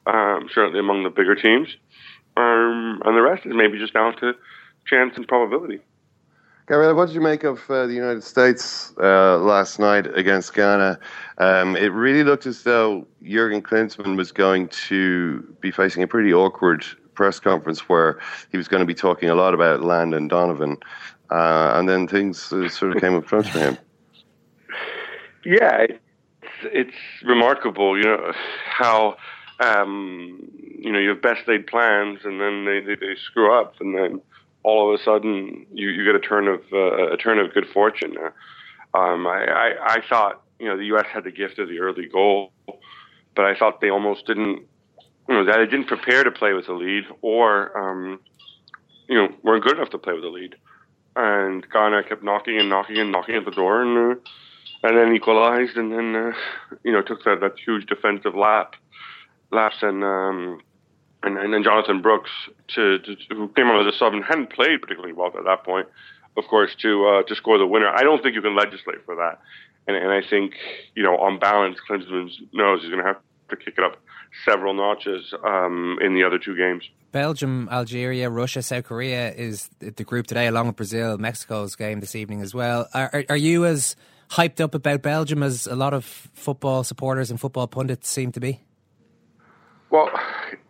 um, 0.05 0.49
certainly 0.53 0.79
among 0.79 1.03
the 1.03 1.09
bigger 1.09 1.35
teams, 1.35 1.69
um, 2.35 3.01
and 3.05 3.15
the 3.15 3.21
rest 3.21 3.45
is 3.45 3.53
maybe 3.55 3.77
just 3.77 3.93
down 3.93 4.15
to 4.17 4.33
chance 4.85 5.13
and 5.15 5.27
probability. 5.27 5.79
Gabriel, 6.67 6.95
what 6.95 7.05
did 7.05 7.15
you 7.15 7.21
make 7.21 7.45
of 7.45 7.61
uh, 7.69 7.87
the 7.87 7.93
United 7.93 8.25
States 8.25 8.91
uh, 9.01 9.37
last 9.37 9.79
night 9.79 10.05
against 10.17 10.53
Ghana? 10.53 10.99
Um, 11.37 11.77
it 11.77 11.93
really 11.93 12.25
looked 12.25 12.45
as 12.45 12.63
though 12.63 13.07
Jurgen 13.23 13.61
Klinsmann 13.61 14.17
was 14.17 14.33
going 14.33 14.67
to 14.89 15.55
be 15.61 15.71
facing 15.71 16.03
a 16.03 16.07
pretty 16.07 16.33
awkward 16.33 16.85
press 17.13 17.39
conference 17.39 17.87
where 17.87 18.19
he 18.51 18.57
was 18.57 18.67
going 18.67 18.81
to 18.81 18.85
be 18.85 18.93
talking 18.93 19.29
a 19.29 19.35
lot 19.35 19.53
about 19.53 19.81
Landon 19.81 20.27
Donovan. 20.27 20.75
uh, 21.31 21.71
and 21.75 21.87
then 21.87 22.05
things 22.05 22.51
uh, 22.51 22.67
sort 22.67 22.93
of 22.93 23.01
came 23.01 23.15
up 23.15 23.25
front 23.25 23.47
for 23.47 23.59
him. 23.59 23.77
Yeah, 25.45 25.83
it's, 25.83 25.99
it's 26.63 26.97
remarkable, 27.23 27.97
you 27.97 28.03
know, 28.03 28.33
how 28.65 29.15
um, 29.61 30.51
you 30.77 30.91
know 30.91 30.99
you 30.99 31.09
have 31.09 31.21
best 31.21 31.47
laid 31.47 31.67
plans, 31.67 32.25
and 32.25 32.41
then 32.41 32.65
they, 32.65 32.81
they, 32.81 32.95
they, 32.95 33.15
screw 33.15 33.57
up, 33.57 33.75
and 33.79 33.95
then 33.95 34.21
all 34.67 34.93
of 34.93 34.99
a 34.99 35.03
sudden 35.03 35.65
you, 35.73 35.87
you 35.89 36.03
get 36.03 36.13
a 36.13 36.19
turn 36.19 36.47
of 36.49 36.61
uh, 36.73 37.13
a 37.13 37.17
turn 37.17 37.39
of 37.39 37.53
good 37.53 37.67
fortune. 37.73 38.17
Um, 38.93 39.25
I, 39.25 39.45
I, 39.45 39.95
I 39.95 39.97
thought 40.09 40.43
you 40.59 40.67
know 40.67 40.75
the 40.75 40.85
U.S. 40.87 41.05
had 41.11 41.23
the 41.23 41.31
gift 41.31 41.57
of 41.57 41.69
the 41.69 41.79
early 41.79 42.05
goal, 42.05 42.51
but 43.35 43.45
I 43.45 43.55
thought 43.57 43.79
they 43.79 43.89
almost 43.89 44.27
didn't. 44.27 44.65
You 45.29 45.35
know 45.35 45.45
that 45.45 45.57
they 45.57 45.65
didn't 45.65 45.87
prepare 45.87 46.23
to 46.23 46.31
play 46.31 46.53
with 46.53 46.67
a 46.67 46.73
lead, 46.73 47.05
or 47.21 47.77
um, 47.77 48.19
you 49.07 49.15
know 49.15 49.29
weren't 49.41 49.63
good 49.63 49.77
enough 49.77 49.89
to 49.91 49.97
play 49.97 50.13
with 50.13 50.23
a 50.25 50.29
lead. 50.29 50.55
And 51.15 51.65
Ghana 51.71 52.03
kept 52.03 52.21
knocking 52.21 52.59
and 52.59 52.69
knocking 52.69 52.97
and 52.97 53.11
knocking 53.11 53.35
at 53.35 53.45
the 53.45 53.51
door, 53.51 53.81
and 53.81 54.17
uh, 54.17 54.19
and 54.83 54.97
then 54.97 55.15
equalized, 55.15 55.77
and 55.77 55.93
then 55.93 56.13
uh, 56.13 56.33
you 56.83 56.91
know 56.91 57.01
took 57.01 57.23
that, 57.23 57.39
that 57.39 57.53
huge 57.57 57.85
defensive 57.85 58.35
lap, 58.35 58.75
lapse, 59.49 59.81
and 59.81 60.03
um, 60.03 60.61
and 61.27 61.37
and 61.37 61.53
then 61.53 61.63
Jonathan 61.63 62.01
Brooks 62.01 62.31
to, 62.75 62.99
to, 62.99 63.15
who 63.29 63.47
came 63.49 63.67
on 63.67 63.85
as 63.85 63.93
a 63.93 63.97
sub 63.97 64.13
and 64.13 64.23
hadn't 64.23 64.51
played 64.51 64.81
particularly 64.81 65.13
well 65.13 65.31
at 65.37 65.43
that 65.45 65.63
point, 65.63 65.87
of 66.35 66.45
course, 66.45 66.75
to 66.81 67.07
uh, 67.07 67.23
to 67.23 67.35
score 67.35 67.57
the 67.57 67.67
winner. 67.67 67.89
I 67.89 68.03
don't 68.03 68.23
think 68.23 68.35
you 68.35 68.41
can 68.41 68.55
legislate 68.55 69.05
for 69.05 69.15
that, 69.15 69.39
and 69.87 69.95
and 69.95 70.11
I 70.11 70.21
think 70.27 70.53
you 70.95 71.03
know 71.03 71.17
on 71.17 71.39
balance, 71.39 71.77
Klinsmann 71.89 72.29
knows 72.53 72.81
he's 72.81 72.89
going 72.89 73.03
to 73.03 73.07
have 73.07 73.17
to 73.49 73.55
kick 73.55 73.75
it 73.77 73.83
up 73.83 73.97
several 74.45 74.73
notches 74.73 75.33
um, 75.45 75.97
in 76.01 76.13
the 76.13 76.23
other 76.23 76.37
two 76.39 76.55
games. 76.55 76.83
Belgium, 77.11 77.69
Algeria, 77.71 78.29
Russia, 78.29 78.61
South 78.61 78.83
Korea 78.83 79.31
is 79.31 79.69
the 79.79 80.03
group 80.03 80.27
today, 80.27 80.47
along 80.47 80.67
with 80.67 80.75
Brazil, 80.75 81.17
Mexico's 81.17 81.75
game 81.75 81.99
this 81.99 82.15
evening 82.15 82.41
as 82.41 82.53
well. 82.53 82.87
Are, 82.93 83.09
are, 83.13 83.23
are 83.29 83.37
you 83.37 83.65
as 83.65 83.95
hyped 84.31 84.59
up 84.59 84.75
about 84.75 85.01
Belgium 85.01 85.41
as 85.41 85.67
a 85.67 85.75
lot 85.75 85.93
of 85.93 86.03
football 86.05 86.83
supporters 86.83 87.31
and 87.31 87.39
football 87.39 87.67
pundits 87.67 88.09
seem 88.09 88.31
to 88.33 88.39
be? 88.39 88.61
Well, 89.89 90.09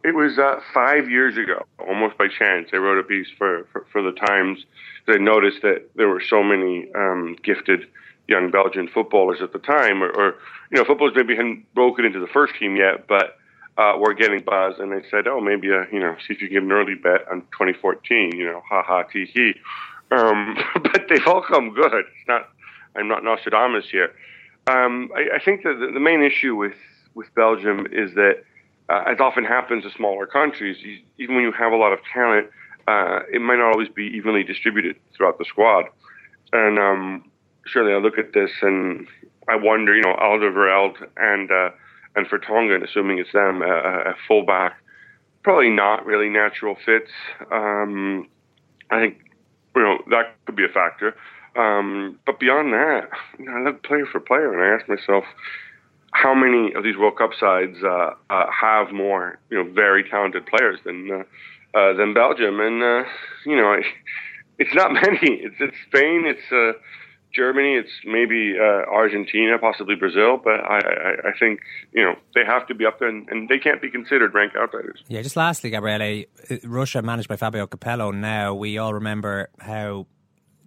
it 0.03 0.15
was 0.15 0.37
uh, 0.37 0.59
five 0.73 1.09
years 1.09 1.37
ago, 1.37 1.65
almost 1.79 2.17
by 2.17 2.27
chance. 2.27 2.69
I 2.73 2.77
wrote 2.77 2.99
a 2.99 3.03
piece 3.03 3.27
for, 3.37 3.67
for, 3.71 3.85
for 3.91 4.01
the 4.01 4.11
Times. 4.11 4.65
I 5.07 5.17
noticed 5.17 5.61
that 5.63 5.89
there 5.95 6.07
were 6.07 6.21
so 6.21 6.43
many 6.43 6.89
um, 6.93 7.35
gifted 7.43 7.87
young 8.27 8.51
Belgian 8.51 8.87
footballers 8.87 9.39
at 9.41 9.53
the 9.53 9.59
time, 9.59 10.03
or, 10.03 10.09
or, 10.09 10.35
you 10.69 10.77
know, 10.77 10.83
footballers 10.83 11.13
maybe 11.15 11.35
hadn't 11.35 11.65
broken 11.73 12.05
into 12.05 12.19
the 12.19 12.27
first 12.27 12.55
team 12.59 12.75
yet, 12.75 13.07
but 13.07 13.37
uh, 13.77 13.93
were 13.97 14.13
getting 14.13 14.43
buzz. 14.43 14.75
And 14.79 14.91
they 14.91 15.07
said, 15.09 15.27
oh, 15.27 15.39
maybe, 15.39 15.71
uh, 15.71 15.85
you 15.91 15.99
know, 15.99 16.15
see 16.27 16.33
if 16.33 16.41
you 16.41 16.49
can 16.49 16.55
get 16.55 16.63
an 16.63 16.71
early 16.71 16.95
bet 16.95 17.27
on 17.31 17.41
2014, 17.53 18.35
you 18.35 18.45
know, 18.45 18.61
ha 18.69 18.83
ha, 18.83 19.03
tee 19.03 19.25
hee. 19.25 19.55
Um, 20.11 20.57
but 20.83 21.05
they've 21.09 21.25
all 21.25 21.41
come 21.41 21.73
good. 21.73 21.93
It's 21.93 22.27
not 22.27 22.49
I'm 22.97 23.07
not 23.07 23.23
Nostradamus 23.23 23.89
here. 23.89 24.11
Um, 24.67 25.11
I, 25.15 25.35
I, 25.35 25.39
think 25.43 25.63
that 25.63 25.77
the, 25.79 25.91
the, 25.93 25.99
main 25.99 26.21
issue 26.21 26.55
with, 26.55 26.75
with 27.13 27.33
Belgium 27.35 27.87
is 27.91 28.13
that, 28.15 28.43
uh, 28.89 29.03
as 29.07 29.19
often 29.19 29.43
happens 29.43 29.83
to 29.83 29.91
smaller 29.91 30.25
countries, 30.25 30.77
you, 30.81 30.99
even 31.17 31.35
when 31.35 31.43
you 31.43 31.51
have 31.51 31.71
a 31.71 31.75
lot 31.75 31.93
of 31.93 31.99
talent, 32.13 32.47
uh, 32.87 33.19
it 33.31 33.41
might 33.41 33.57
not 33.57 33.73
always 33.73 33.89
be 33.89 34.03
evenly 34.03 34.43
distributed 34.43 34.95
throughout 35.15 35.37
the 35.37 35.45
squad. 35.45 35.85
And 36.53 36.79
um, 36.79 37.29
surely 37.65 37.93
I 37.93 37.97
look 37.97 38.17
at 38.17 38.33
this 38.33 38.51
and 38.61 39.07
I 39.49 39.55
wonder, 39.55 39.95
you 39.95 40.01
know, 40.01 40.15
Alderweireld 40.15 40.95
and 41.17 41.51
uh, 41.51 41.69
and 42.15 42.27
Vertonghen, 42.27 42.83
assuming 42.83 43.19
it's 43.19 43.31
them, 43.31 43.61
a, 43.61 44.11
a 44.11 44.15
fullback, 44.27 44.77
probably 45.43 45.69
not 45.69 46.05
really 46.05 46.29
natural 46.29 46.75
fits. 46.83 47.11
Um, 47.51 48.27
I 48.89 48.99
think 48.99 49.17
you 49.75 49.83
know 49.83 49.97
that 50.09 50.35
could 50.45 50.55
be 50.55 50.65
a 50.65 50.69
factor. 50.69 51.15
Um, 51.55 52.19
but 52.25 52.39
beyond 52.39 52.73
that, 52.73 53.09
you 53.39 53.45
know, 53.45 53.51
I 53.51 53.61
look 53.63 53.83
player 53.83 54.05
for 54.05 54.19
player, 54.19 54.53
and 54.53 54.61
I 54.61 54.75
ask 54.75 54.87
myself, 54.87 55.23
how 56.17 56.33
many 56.33 56.73
of 56.73 56.83
these 56.83 56.97
World 56.97 57.17
Cup 57.17 57.31
sides 57.39 57.77
uh, 57.83 58.11
uh, 58.29 58.45
have 58.49 58.91
more, 58.91 59.39
you 59.51 59.57
know, 59.57 59.71
very 59.71 60.03
talented 60.03 60.45
players 60.47 60.79
than 60.83 61.09
uh, 61.11 61.77
uh 61.77 61.93
than 61.93 62.13
Belgium? 62.13 62.59
And 62.59 62.81
uh, 62.81 63.03
you 63.45 63.55
know, 63.55 63.77
it's 64.57 64.73
not 64.73 64.93
many. 65.01 65.35
It's 65.45 65.55
it's 65.59 65.77
Spain, 65.87 66.25
it's 66.25 66.51
uh, 66.51 66.79
Germany, 67.33 67.75
it's 67.75 67.91
maybe 68.03 68.55
Argentina, 68.59 69.59
possibly 69.59 69.95
Brazil. 69.95 70.41
But 70.43 70.61
I, 70.61 70.79
I, 70.79 71.29
I, 71.29 71.37
think 71.39 71.59
you 71.93 72.03
know 72.03 72.15
they 72.33 72.43
have 72.45 72.67
to 72.67 72.73
be 72.73 72.85
up 72.85 72.97
there, 72.99 73.09
and, 73.09 73.29
and, 73.29 73.47
they 73.47 73.59
can't 73.59 73.81
be 73.81 73.91
considered 73.91 74.33
ranked 74.33 74.55
outsiders. 74.55 75.03
Yeah. 75.07 75.21
Just 75.21 75.35
lastly, 75.35 75.69
Gabriele, 75.69 76.25
Russia 76.63 77.01
managed 77.03 77.27
by 77.27 77.35
Fabio 77.35 77.67
Capello. 77.67 78.11
Now 78.11 78.55
we 78.55 78.79
all 78.79 78.93
remember 78.95 79.49
how 79.59 80.07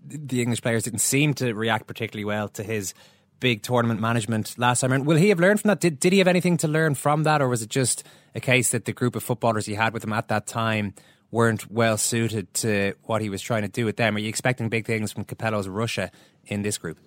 the 0.07 0.43
English 0.43 0.63
players 0.63 0.85
didn't 0.85 1.01
seem 1.01 1.35
to 1.35 1.55
react 1.55 1.87
particularly 1.89 2.25
well 2.25 2.49
to 2.51 2.63
his 2.63 2.95
big 3.41 3.63
tournament 3.63 4.01
management 4.01 4.57
last 4.59 4.81
time. 4.81 5.05
Will 5.05 5.17
he 5.17 5.31
have 5.31 5.41
learned 5.41 5.61
from 5.61 5.69
that? 5.69 5.81
Did, 5.81 5.99
did 5.99 6.13
he 6.13 6.19
have 6.19 6.29
anything 6.29 6.57
to 6.59 6.69
learn 6.69 6.95
from 6.95 7.25
that, 7.25 7.43
or 7.43 7.49
was 7.49 7.63
it 7.63 7.71
just 7.71 8.05
a 8.35 8.41
case 8.41 8.71
that 8.71 8.85
the 8.85 8.93
group 8.93 9.17
of 9.17 9.23
footballers 9.23 9.67
he 9.67 9.75
had 9.75 9.93
with 9.93 10.05
him 10.05 10.13
at 10.13 10.29
that 10.29 10.47
time 10.47 10.95
weren't 11.31 11.71
well 11.71 11.97
suited 11.97 12.53
to 12.55 12.95
what 13.05 13.23
he 13.23 13.29
was 13.29 13.43
trying 13.43 13.63
to 13.63 13.69
do 13.69 13.85
with 13.85 13.97
them? 13.97 14.17
Are 14.17 14.19
you 14.19 14.29
expecting 14.29 14.69
big 14.69 14.87
things 14.87 15.13
from 15.13 15.25
Capello's 15.25 15.69
Russia 15.69 16.11
in 16.47 16.63
this 16.63 16.79
group? 16.79 16.99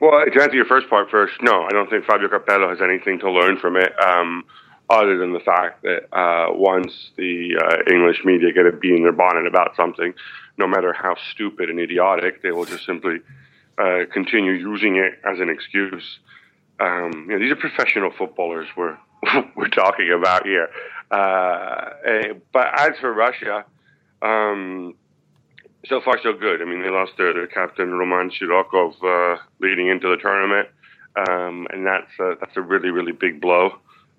Well, 0.00 0.24
to 0.24 0.42
answer 0.42 0.56
your 0.56 0.64
first 0.64 0.88
part 0.88 1.10
first, 1.10 1.34
no, 1.42 1.62
I 1.62 1.70
don't 1.70 1.90
think 1.90 2.04
Fabio 2.04 2.28
Capello 2.28 2.70
has 2.70 2.80
anything 2.80 3.18
to 3.20 3.30
learn 3.30 3.58
from 3.58 3.76
it. 3.76 3.92
Um, 4.00 4.44
other 4.88 5.16
than 5.18 5.32
the 5.32 5.40
fact 5.40 5.82
that 5.82 6.12
uh, 6.12 6.52
once 6.52 7.10
the 7.16 7.56
uh, 7.56 7.92
English 7.92 8.24
media 8.24 8.52
get 8.52 8.66
a 8.66 8.72
bee 8.72 8.96
in 8.96 9.04
their 9.04 9.12
bonnet 9.12 9.46
about 9.46 9.76
something, 9.76 10.12
no 10.58 10.66
matter 10.66 10.92
how 10.92 11.14
stupid 11.30 11.70
and 11.70 11.78
idiotic, 11.78 12.42
they 12.42 12.50
will 12.50 12.64
just 12.64 12.84
simply 12.84 13.18
uh, 13.80 14.04
continue 14.12 14.52
using 14.52 14.96
it 14.96 15.14
as 15.24 15.40
an 15.40 15.48
excuse. 15.48 16.18
Um, 16.80 17.26
you 17.28 17.32
know, 17.32 17.38
these 17.38 17.52
are 17.52 17.56
professional 17.56 18.10
footballers 18.16 18.68
we're 18.76 18.98
we're 19.56 19.68
talking 19.68 20.10
about 20.16 20.46
here. 20.46 20.68
Uh, 21.10 21.90
eh, 22.06 22.32
but 22.52 22.68
as 22.78 22.98
for 23.00 23.12
Russia, 23.12 23.64
um, 24.22 24.94
so 25.86 26.00
far 26.00 26.18
so 26.22 26.32
good. 26.32 26.62
I 26.62 26.64
mean, 26.64 26.82
they 26.82 26.90
lost 26.90 27.12
their, 27.16 27.32
their 27.32 27.46
captain 27.46 27.90
Roman 27.92 28.30
Shirokov 28.30 28.94
uh, 29.02 29.40
leading 29.60 29.88
into 29.88 30.08
the 30.08 30.16
tournament, 30.16 30.68
um, 31.16 31.66
and 31.70 31.86
that's 31.86 32.10
a, 32.20 32.34
that's 32.40 32.56
a 32.56 32.60
really 32.62 32.90
really 32.90 33.12
big 33.12 33.40
blow. 33.40 33.72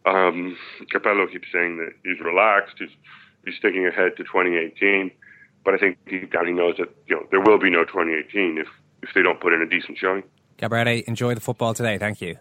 Um, 0.06 0.58
Capello 0.91 1.32
keeps 1.32 1.47
saying 1.54 1.78
that 1.78 1.91
he's 2.04 2.19
relaxed. 2.19 2.76
He's 2.80 2.89
he's 3.45 3.56
thinking 3.62 3.86
ahead 3.88 4.17
to 4.17 4.24
2018, 4.24 5.12
but 5.63 5.74
I 5.76 5.78
think 5.78 5.97
deep 6.08 6.32
down 6.32 6.47
he 6.47 6.54
knows 6.54 6.76
that 6.78 6.89
you 7.08 7.15
know 7.15 7.28
there 7.32 7.41
will 7.41 7.60
be 7.60 7.69
no 7.69 7.86
2018 7.86 8.58
if 8.58 8.67
if 9.04 9.10
they 9.14 9.22
don't 9.22 9.40
put 9.40 9.54
in 9.54 9.62
a 9.62 9.68
decent 9.68 9.98
showing. 9.98 10.24
Gabriele, 10.58 11.04
enjoy 11.08 11.34
the 11.34 11.42
football 11.42 11.74
today. 11.74 11.98
Thank 11.98 12.22
you. 12.22 12.38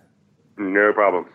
No 0.59 0.93
problem. 0.93 1.27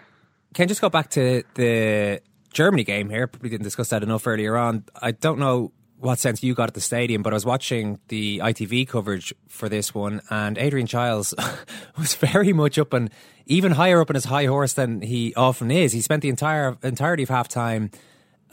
Can 0.54 0.64
I 0.64 0.68
just 0.68 0.82
go 0.82 0.90
back 0.90 1.10
to 1.12 1.44
the 1.56 2.22
Germany 2.54 2.84
game 2.84 3.10
here? 3.10 3.30
We 3.42 3.50
didn't 3.50 3.64
discuss 3.64 3.90
that 3.90 4.04
enough 4.04 4.26
earlier 4.28 4.56
on. 4.56 4.86
I 5.02 5.12
don't 5.12 5.40
know 5.40 5.72
what 5.98 6.20
sense 6.20 6.44
you 6.44 6.54
got 6.54 6.70
at 6.70 6.74
the 6.74 6.82
stadium, 6.82 7.24
but 7.24 7.34
I 7.34 7.36
was 7.36 7.46
watching 7.46 8.00
the 8.10 8.40
ITV 8.40 8.88
coverage 8.88 9.34
for 9.48 9.68
this 9.70 9.94
one, 9.94 10.22
and 10.30 10.58
Adrian 10.58 10.88
Chiles 10.88 11.34
was 11.98 12.16
very 12.16 12.54
much 12.54 12.78
up 12.78 12.94
and 12.94 13.10
even 13.48 13.72
higher 13.74 14.02
up 14.02 14.10
on 14.10 14.16
his 14.16 14.26
high 14.26 14.46
horse 14.46 14.74
than 14.74 15.02
he 15.02 15.34
often 15.36 15.72
is. 15.72 15.94
He 15.94 16.02
spent 16.02 16.22
the 16.22 16.30
entire 16.30 16.78
entirety 16.84 17.24
of 17.24 17.30
half 17.30 17.48
time 17.48 17.92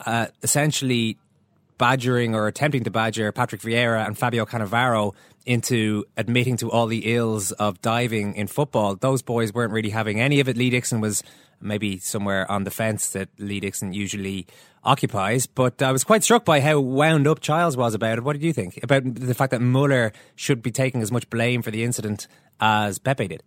uh, 0.07 0.29
essentially 0.43 1.19
badgering 1.79 2.35
or 2.35 2.47
attempting 2.47 2.85
to 2.85 2.91
badger 2.91 3.33
Patrick 3.33 3.61
Vieira 3.61 4.07
and 4.07 4.17
Fabio 4.17 4.47
Cannavaro 4.47 5.15
into 5.47 6.05
admitting 6.17 6.57
to 6.59 6.71
all 6.71 6.87
the 6.87 7.15
ills 7.15 7.53
of 7.53 7.81
diving 7.81 8.35
in 8.35 8.47
football. 8.47 8.97
Those 8.97 9.23
boys 9.23 9.53
weren't 9.53 9.73
really 9.73 9.91
having 9.91 10.21
any 10.21 10.41
of 10.41 10.49
it. 10.49 10.57
Lee 10.57 10.71
Dixon 10.71 11.01
was 11.01 11.23
maybe 11.61 11.99
somewhere 11.99 12.51
on 12.51 12.65
the 12.65 12.71
fence 12.71 13.11
that 13.11 13.29
Lee 13.39 13.61
Dixon 13.61 13.93
usually 13.93 14.47
occupies. 14.85 15.47
But 15.47 15.81
I 15.81 15.93
was 15.93 16.05
quite 16.05 16.25
struck 16.25 16.45
by 16.45 16.61
how 16.61 16.81
wound 16.81 17.27
up 17.27 17.41
Chiles 17.41 17.77
was 17.77 17.95
about 17.95 18.19
it. 18.19 18.25
What 18.25 18.35
did 18.35 18.43
you 18.43 18.53
think 18.53 18.81
about 18.83 19.03
the 19.15 19.35
fact 19.35 19.53
that 19.53 19.61
Muller 19.61 20.13
should 20.35 20.63
be 20.63 20.71
taking 20.71 21.03
as 21.03 21.13
much 21.13 21.29
blame 21.31 21.63
for 21.63 21.71
the 21.71 21.85
incident 21.85 22.27
as 22.61 22.99
Pepe 22.99 23.29
did? 23.29 23.43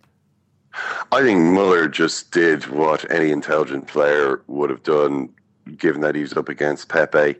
I 1.11 1.21
think 1.21 1.39
Muller 1.39 1.87
just 1.87 2.31
did 2.31 2.67
what 2.67 3.09
any 3.09 3.31
intelligent 3.31 3.87
player 3.87 4.41
would 4.47 4.69
have 4.69 4.83
done, 4.83 5.29
given 5.77 6.01
that 6.01 6.15
he 6.15 6.21
was 6.21 6.33
up 6.33 6.49
against 6.49 6.89
Pepe. 6.89 7.35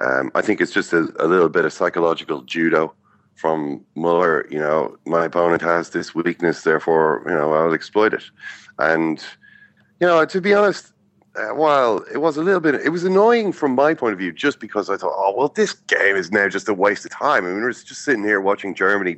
Um, 0.00 0.30
I 0.34 0.42
think 0.42 0.60
it's 0.60 0.72
just 0.72 0.92
a, 0.92 1.08
a, 1.18 1.26
little 1.26 1.48
bit 1.48 1.64
of 1.64 1.72
psychological 1.72 2.42
judo 2.42 2.92
from 3.34 3.84
Muller. 3.94 4.46
You 4.50 4.58
know, 4.58 4.96
my 5.06 5.24
opponent 5.26 5.62
has 5.62 5.90
this 5.90 6.14
weakness, 6.14 6.62
therefore, 6.62 7.22
you 7.26 7.34
know, 7.34 7.52
I'll 7.52 7.72
exploit 7.72 8.14
it. 8.14 8.24
And, 8.78 9.22
you 10.00 10.06
know, 10.06 10.24
to 10.24 10.40
be 10.40 10.54
honest, 10.54 10.92
uh, 11.36 11.48
while 11.48 12.04
it 12.12 12.18
was 12.18 12.36
a 12.36 12.42
little 12.42 12.60
bit, 12.60 12.74
it 12.76 12.90
was 12.90 13.04
annoying 13.04 13.52
from 13.52 13.74
my 13.74 13.92
point 13.94 14.12
of 14.12 14.18
view, 14.18 14.32
just 14.32 14.60
because 14.60 14.88
I 14.88 14.96
thought, 14.96 15.12
oh 15.14 15.34
well, 15.36 15.48
this 15.48 15.72
game 15.72 16.16
is 16.16 16.30
now 16.30 16.48
just 16.48 16.68
a 16.68 16.74
waste 16.74 17.04
of 17.04 17.10
time. 17.10 17.44
I 17.44 17.48
mean, 17.48 17.60
we're 17.60 17.72
just 17.72 18.04
sitting 18.04 18.22
here 18.22 18.40
watching 18.40 18.74
Germany 18.74 19.16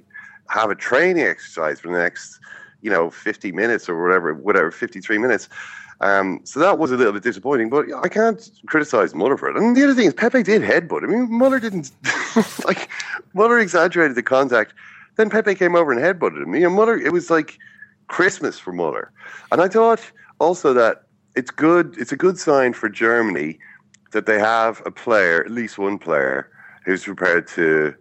have 0.49 0.71
a 0.71 0.75
training 0.75 1.25
exercise 1.25 1.81
for 1.81 1.89
the 1.89 1.99
next, 1.99 2.39
you 2.81 2.91
know, 2.91 3.11
fifty 3.11 3.53
minutes 3.53 3.89
or 3.89 4.03
whatever, 4.03 4.33
whatever, 4.33 4.71
fifty-three 4.71 5.19
minutes. 5.19 5.49
Um, 6.01 6.41
so 6.45 6.61
that 6.61 6.79
was 6.79 6.91
a 6.91 6.97
little 6.97 7.13
bit 7.13 7.23
disappointing, 7.23 7.71
but 7.71 7.87
I 8.03 8.09
can't 8.09 8.51
criticize 8.67 9.15
Muller 9.15 9.37
for 9.37 9.49
it. 9.49 9.57
And 9.57 9.77
the 9.77 9.83
other 9.83 9.95
thing 9.95 10.07
is, 10.07 10.15
Pepe 10.15 10.43
did 10.43 10.63
headbutt. 10.63 11.03
I 11.03 11.07
mean, 11.07 11.31
Muller 11.31 11.59
didn't 11.59 11.91
like 12.65 12.89
Muller 13.35 13.59
exaggerated 13.59 14.17
the 14.17 14.23
contact. 14.23 14.75
Then 15.17 15.31
Pepe 15.31 15.55
came 15.55 15.75
over 15.75 15.93
and 15.93 16.01
headbutted 16.01 16.47
me, 16.47 16.61
know, 16.61 16.71
Muller. 16.71 16.99
It 16.99 17.13
was 17.13 17.31
like 17.31 17.59
Christmas 18.09 18.59
for 18.59 18.73
Muller, 18.73 19.13
and 19.51 19.61
I 19.61 19.69
thought 19.69 20.01
also 20.39 20.73
that 20.75 21.05
it's 21.35 21.51
good. 21.51 21.97
It's 21.99 22.13
a 22.13 22.17
good 22.17 22.39
sign 22.39 22.73
for 22.73 22.89
Germany 22.89 23.59
that 24.13 24.27
they 24.27 24.39
have 24.39 24.83
a 24.87 24.91
player, 24.91 25.45
at 25.45 25.51
least 25.51 25.79
one 25.79 25.99
player, 25.99 26.51
who's 26.85 27.05
prepared 27.05 27.47
to 27.49 27.95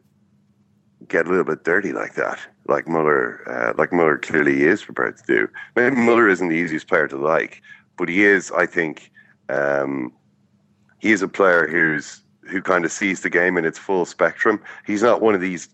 get 1.07 1.25
a 1.25 1.29
little 1.29 1.43
bit 1.43 1.63
dirty 1.63 1.91
like 1.91 2.15
that, 2.15 2.39
like 2.67 2.87
Muller, 2.87 3.43
uh, 3.49 3.73
like 3.77 3.91
Muller 3.91 4.17
clearly 4.17 4.63
is 4.63 4.83
prepared 4.83 5.17
to 5.17 5.23
do. 5.27 5.47
Maybe 5.75 5.95
Muller 5.95 6.29
isn't 6.29 6.47
the 6.47 6.55
easiest 6.55 6.87
player 6.87 7.07
to 7.07 7.17
like, 7.17 7.61
but 7.97 8.09
he 8.09 8.23
is, 8.23 8.51
I 8.51 8.65
think, 8.65 9.11
um, 9.49 10.11
he 10.99 11.11
is 11.11 11.21
a 11.21 11.27
player 11.27 11.67
who's 11.67 12.21
who 12.47 12.61
kind 12.61 12.85
of 12.85 12.91
sees 12.91 13.21
the 13.21 13.29
game 13.29 13.57
in 13.57 13.65
its 13.65 13.79
full 13.79 14.05
spectrum. 14.05 14.61
He's 14.85 15.03
not 15.03 15.21
one 15.21 15.35
of 15.35 15.41
these 15.41 15.69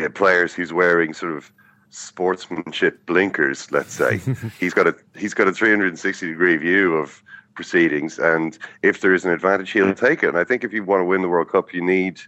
uh, 0.00 0.08
players 0.10 0.54
who's 0.54 0.72
wearing 0.72 1.14
sort 1.14 1.32
of 1.32 1.50
sportsmanship 1.90 3.04
blinkers. 3.06 3.70
Let's 3.72 3.92
say 3.92 4.20
he's 4.60 4.74
got 4.74 4.86
a 4.86 4.94
he's 5.16 5.34
got 5.34 5.48
a 5.48 5.52
360 5.52 6.26
degree 6.26 6.56
view 6.56 6.94
of 6.94 7.22
proceedings, 7.54 8.18
and 8.18 8.58
if 8.82 9.00
there 9.00 9.14
is 9.14 9.24
an 9.24 9.32
advantage, 9.32 9.72
he'll 9.72 9.94
take 9.94 10.22
it. 10.22 10.28
And 10.28 10.38
I 10.38 10.44
think 10.44 10.64
if 10.64 10.72
you 10.72 10.84
want 10.84 11.00
to 11.00 11.04
win 11.04 11.22
the 11.22 11.28
World 11.28 11.50
Cup, 11.50 11.74
you 11.74 11.84
need 11.84 12.20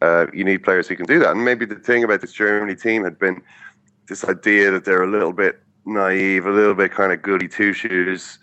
uh, 0.00 0.26
you 0.32 0.44
need 0.44 0.62
players 0.62 0.88
who 0.88 0.96
can 0.96 1.06
do 1.06 1.18
that. 1.18 1.32
And 1.32 1.44
maybe 1.44 1.64
the 1.64 1.76
thing 1.76 2.04
about 2.04 2.20
this 2.20 2.32
Germany 2.32 2.74
team 2.74 3.04
had 3.04 3.18
been 3.18 3.42
this 4.08 4.24
idea 4.24 4.70
that 4.70 4.84
they're 4.84 5.02
a 5.02 5.10
little 5.10 5.32
bit 5.32 5.62
naive, 5.86 6.46
a 6.46 6.50
little 6.50 6.74
bit 6.74 6.92
kind 6.92 7.12
of 7.12 7.22
goody 7.22 7.48
two 7.48 7.72
shoes. 7.72 8.38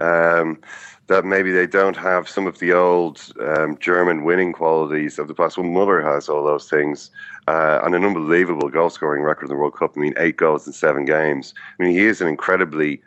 Um, 0.00 0.60
that 1.08 1.24
maybe 1.24 1.50
they 1.50 1.66
don't 1.66 1.96
have 1.96 2.28
some 2.28 2.46
of 2.46 2.58
the 2.58 2.72
old 2.72 3.32
um, 3.40 3.76
German 3.78 4.24
winning 4.24 4.52
qualities 4.52 5.18
of 5.18 5.26
the 5.26 5.34
past. 5.34 5.56
Well, 5.56 5.66
Muller 5.66 6.02
has 6.02 6.28
all 6.28 6.44
those 6.44 6.68
things 6.68 7.10
uh, 7.48 7.80
and 7.82 7.94
an 7.94 8.04
unbelievable 8.04 8.68
goal 8.68 8.90
scoring 8.90 9.22
record 9.22 9.46
in 9.46 9.48
the 9.48 9.56
World 9.56 9.74
Cup. 9.74 9.94
I 9.96 10.00
mean, 10.00 10.14
eight 10.18 10.36
goals 10.36 10.66
in 10.66 10.72
seven 10.72 11.06
games. 11.06 11.54
I 11.78 11.82
mean, 11.82 11.92
he 11.92 12.04
is 12.04 12.20
an 12.20 12.28
incredibly 12.28 13.00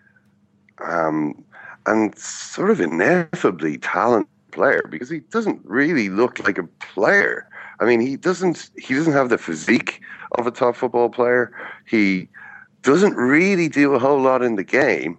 um, 0.79 1.43
and 1.85 2.17
sort 2.17 2.71
of 2.71 2.81
ineffably 2.81 3.77
talented 3.77 4.29
player 4.51 4.81
because 4.89 5.09
he 5.09 5.19
doesn't 5.19 5.61
really 5.63 6.09
look 6.09 6.39
like 6.45 6.57
a 6.57 6.63
player. 6.79 7.47
I 7.79 7.85
mean, 7.85 7.99
he 7.99 8.15
doesn't 8.17 8.69
he 8.77 8.93
doesn't 8.93 9.13
have 9.13 9.29
the 9.29 9.37
physique 9.37 10.01
of 10.37 10.47
a 10.47 10.51
top 10.51 10.75
football 10.75 11.09
player. 11.09 11.51
He 11.85 12.27
doesn't 12.81 13.15
really 13.15 13.67
do 13.67 13.93
a 13.93 13.99
whole 13.99 14.19
lot 14.19 14.41
in 14.41 14.55
the 14.55 14.63
game. 14.63 15.17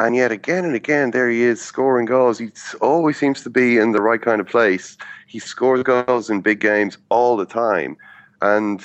And 0.00 0.16
yet, 0.16 0.32
again 0.32 0.64
and 0.64 0.74
again, 0.74 1.10
there 1.10 1.28
he 1.28 1.42
is 1.42 1.60
scoring 1.60 2.06
goals. 2.06 2.38
He 2.38 2.50
always 2.80 3.18
seems 3.18 3.42
to 3.42 3.50
be 3.50 3.76
in 3.76 3.92
the 3.92 4.00
right 4.00 4.20
kind 4.20 4.40
of 4.40 4.46
place. 4.46 4.96
He 5.26 5.38
scores 5.38 5.82
goals 5.82 6.30
in 6.30 6.40
big 6.40 6.58
games 6.58 6.96
all 7.10 7.36
the 7.36 7.44
time. 7.44 7.98
And 8.40 8.82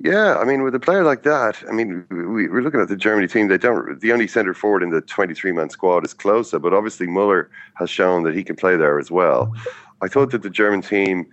yeah, 0.00 0.38
I 0.38 0.44
mean, 0.44 0.62
with 0.62 0.74
a 0.74 0.80
player 0.80 1.04
like 1.04 1.24
that, 1.24 1.62
I 1.68 1.72
mean, 1.72 2.06
we, 2.08 2.46
are 2.46 2.62
looking 2.62 2.80
at 2.80 2.88
the 2.88 2.96
Germany 2.96 3.28
team. 3.28 3.48
They 3.48 3.58
don't. 3.58 4.00
The 4.00 4.12
only 4.12 4.26
centre 4.26 4.54
forward 4.54 4.82
in 4.82 4.88
the 4.88 5.02
23-man 5.02 5.68
squad 5.68 6.06
is 6.06 6.14
Klose, 6.14 6.58
but 6.60 6.72
obviously 6.72 7.06
Muller 7.06 7.50
has 7.74 7.90
shown 7.90 8.22
that 8.22 8.34
he 8.34 8.42
can 8.42 8.56
play 8.56 8.76
there 8.76 8.98
as 8.98 9.10
well. 9.10 9.54
I 10.00 10.08
thought 10.08 10.30
that 10.30 10.42
the 10.42 10.48
German 10.48 10.80
team 10.80 11.26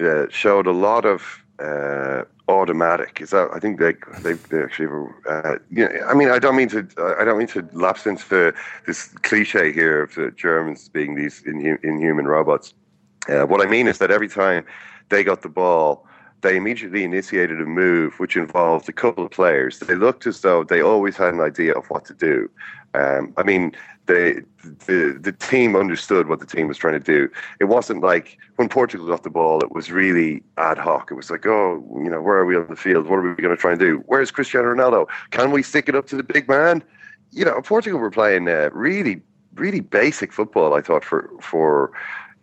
uh, 0.00 0.26
showed 0.28 0.66
a 0.66 0.72
lot 0.72 1.04
of 1.04 1.44
uh, 1.60 2.24
automatic. 2.48 3.20
Is 3.20 3.30
that? 3.30 3.48
I 3.52 3.58
think 3.58 3.78
they 3.78 3.94
they, 4.22 4.34
they 4.34 4.62
actually. 4.62 5.08
Uh, 5.28 5.56
you 5.70 5.88
know, 5.88 6.06
I 6.06 6.14
mean, 6.14 6.30
I 6.30 6.38
don't 6.38 6.56
mean 6.56 6.68
to. 6.70 6.86
I 7.18 7.24
don't 7.24 7.38
mean 7.38 7.48
to 7.48 7.66
lapse 7.72 8.06
into 8.06 8.52
this 8.86 9.08
cliche 9.22 9.72
here 9.72 10.02
of 10.02 10.14
the 10.14 10.30
Germans 10.30 10.88
being 10.88 11.14
these 11.14 11.42
inhu- 11.42 11.82
inhuman 11.82 12.26
robots. 12.26 12.74
Uh, 13.28 13.44
what 13.46 13.66
I 13.66 13.70
mean 13.70 13.88
is 13.88 13.98
that 13.98 14.10
every 14.10 14.28
time 14.28 14.66
they 15.08 15.24
got 15.24 15.42
the 15.42 15.48
ball, 15.48 16.06
they 16.42 16.56
immediately 16.56 17.04
initiated 17.04 17.60
a 17.60 17.64
move 17.64 18.20
which 18.20 18.36
involved 18.36 18.88
a 18.88 18.92
couple 18.92 19.24
of 19.24 19.30
players. 19.30 19.78
They 19.78 19.94
looked 19.94 20.26
as 20.26 20.42
though 20.42 20.62
they 20.64 20.82
always 20.82 21.16
had 21.16 21.32
an 21.32 21.40
idea 21.40 21.72
of 21.72 21.86
what 21.86 22.04
to 22.06 22.14
do. 22.14 22.50
Um, 22.92 23.32
I 23.36 23.42
mean, 23.42 23.72
they, 24.06 24.34
the 24.86 25.18
the 25.20 25.32
team 25.32 25.74
understood 25.76 26.28
what 26.28 26.40
the 26.40 26.46
team 26.46 26.68
was 26.68 26.76
trying 26.78 26.94
to 26.94 27.00
do. 27.00 27.28
It 27.60 27.64
wasn't 27.64 28.02
like 28.02 28.38
when 28.56 28.68
Portugal 28.68 29.06
got 29.06 29.22
the 29.22 29.30
ball, 29.30 29.60
it 29.60 29.72
was 29.72 29.90
really 29.90 30.42
ad 30.58 30.78
hoc. 30.78 31.10
It 31.10 31.14
was 31.14 31.30
like, 31.30 31.46
oh, 31.46 31.82
you 32.02 32.10
know, 32.10 32.20
where 32.20 32.36
are 32.36 32.44
we 32.44 32.56
on 32.56 32.66
the 32.68 32.76
field? 32.76 33.06
What 33.06 33.16
are 33.16 33.22
we 33.22 33.42
going 33.42 33.54
to 33.54 33.60
try 33.60 33.72
and 33.72 33.80
do? 33.80 34.02
Where's 34.06 34.30
Cristiano 34.30 34.74
Ronaldo? 34.74 35.06
Can 35.30 35.50
we 35.50 35.62
stick 35.62 35.88
it 35.88 35.94
up 35.94 36.06
to 36.08 36.16
the 36.16 36.22
big 36.22 36.48
man? 36.48 36.82
You 37.30 37.44
know, 37.44 37.60
Portugal 37.62 37.98
were 37.98 38.10
playing 38.10 38.48
uh, 38.48 38.70
really, 38.72 39.22
really 39.54 39.80
basic 39.80 40.32
football. 40.32 40.74
I 40.74 40.80
thought 40.82 41.04
for 41.04 41.30
for 41.40 41.92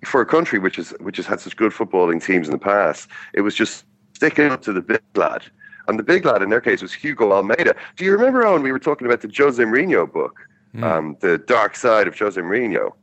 for 0.04 0.22
a 0.22 0.26
country 0.26 0.58
which 0.58 0.78
has 0.78 0.92
which 1.00 1.18
has 1.18 1.26
had 1.28 1.40
such 1.40 1.56
good 1.56 1.72
footballing 1.72 2.24
teams 2.24 2.48
in 2.48 2.52
the 2.54 2.60
past, 2.60 3.08
it 3.34 3.42
was 3.42 3.56
just 3.56 3.86
sticking 4.14 4.46
up 4.52 4.62
to 4.64 4.74
the 4.74 4.82
big 4.82 5.02
lad. 5.16 5.44
And 5.88 5.98
the 5.98 6.04
big 6.04 6.26
lad 6.26 6.42
in 6.42 6.50
their 6.50 6.62
case 6.62 6.82
was 6.82 6.94
Hugo 6.94 7.32
Almeida. 7.32 7.76
Do 7.98 8.06
you 8.06 8.12
remember, 8.12 8.46
Owen, 8.46 8.62
we 8.62 8.72
were 8.72 8.80
talking 8.80 9.08
about 9.08 9.22
the 9.22 9.34
Jose 9.36 9.62
Mourinho 9.62 10.12
book? 10.12 10.40
Mm. 10.76 10.84
um, 10.84 11.18
the 11.20 11.38
dark 11.38 11.76
side 11.76 12.08
of 12.08 12.18
Jose 12.18 12.40
Mourinho. 12.40 12.94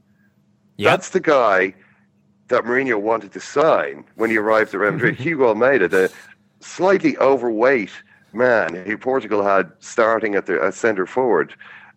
Yep. 0.77 0.91
That's 0.91 1.11
the 1.11 1.21
guy 1.21 1.75
that 2.49 2.65
Mourinho 2.65 3.01
wanted 3.01 3.33
to 3.33 3.41
sign 3.41 4.05
when 4.15 4.31
he 4.31 4.39
arrived 4.39 4.75
at 4.75 4.81
Real 4.81 4.93
Madrid. 4.93 5.17
Hugo 5.17 5.49
Almeida, 5.49 5.89
the 5.89 6.13
slightly 6.61 7.17
overweight 7.19 7.91
man 8.33 8.75
who 8.75 8.97
Portugal 8.97 9.43
had 9.43 9.71
starting 9.81 10.35
at 10.35 10.47
the 10.47 10.63
at 10.63 10.75
centre 10.75 11.07
forward 11.07 11.55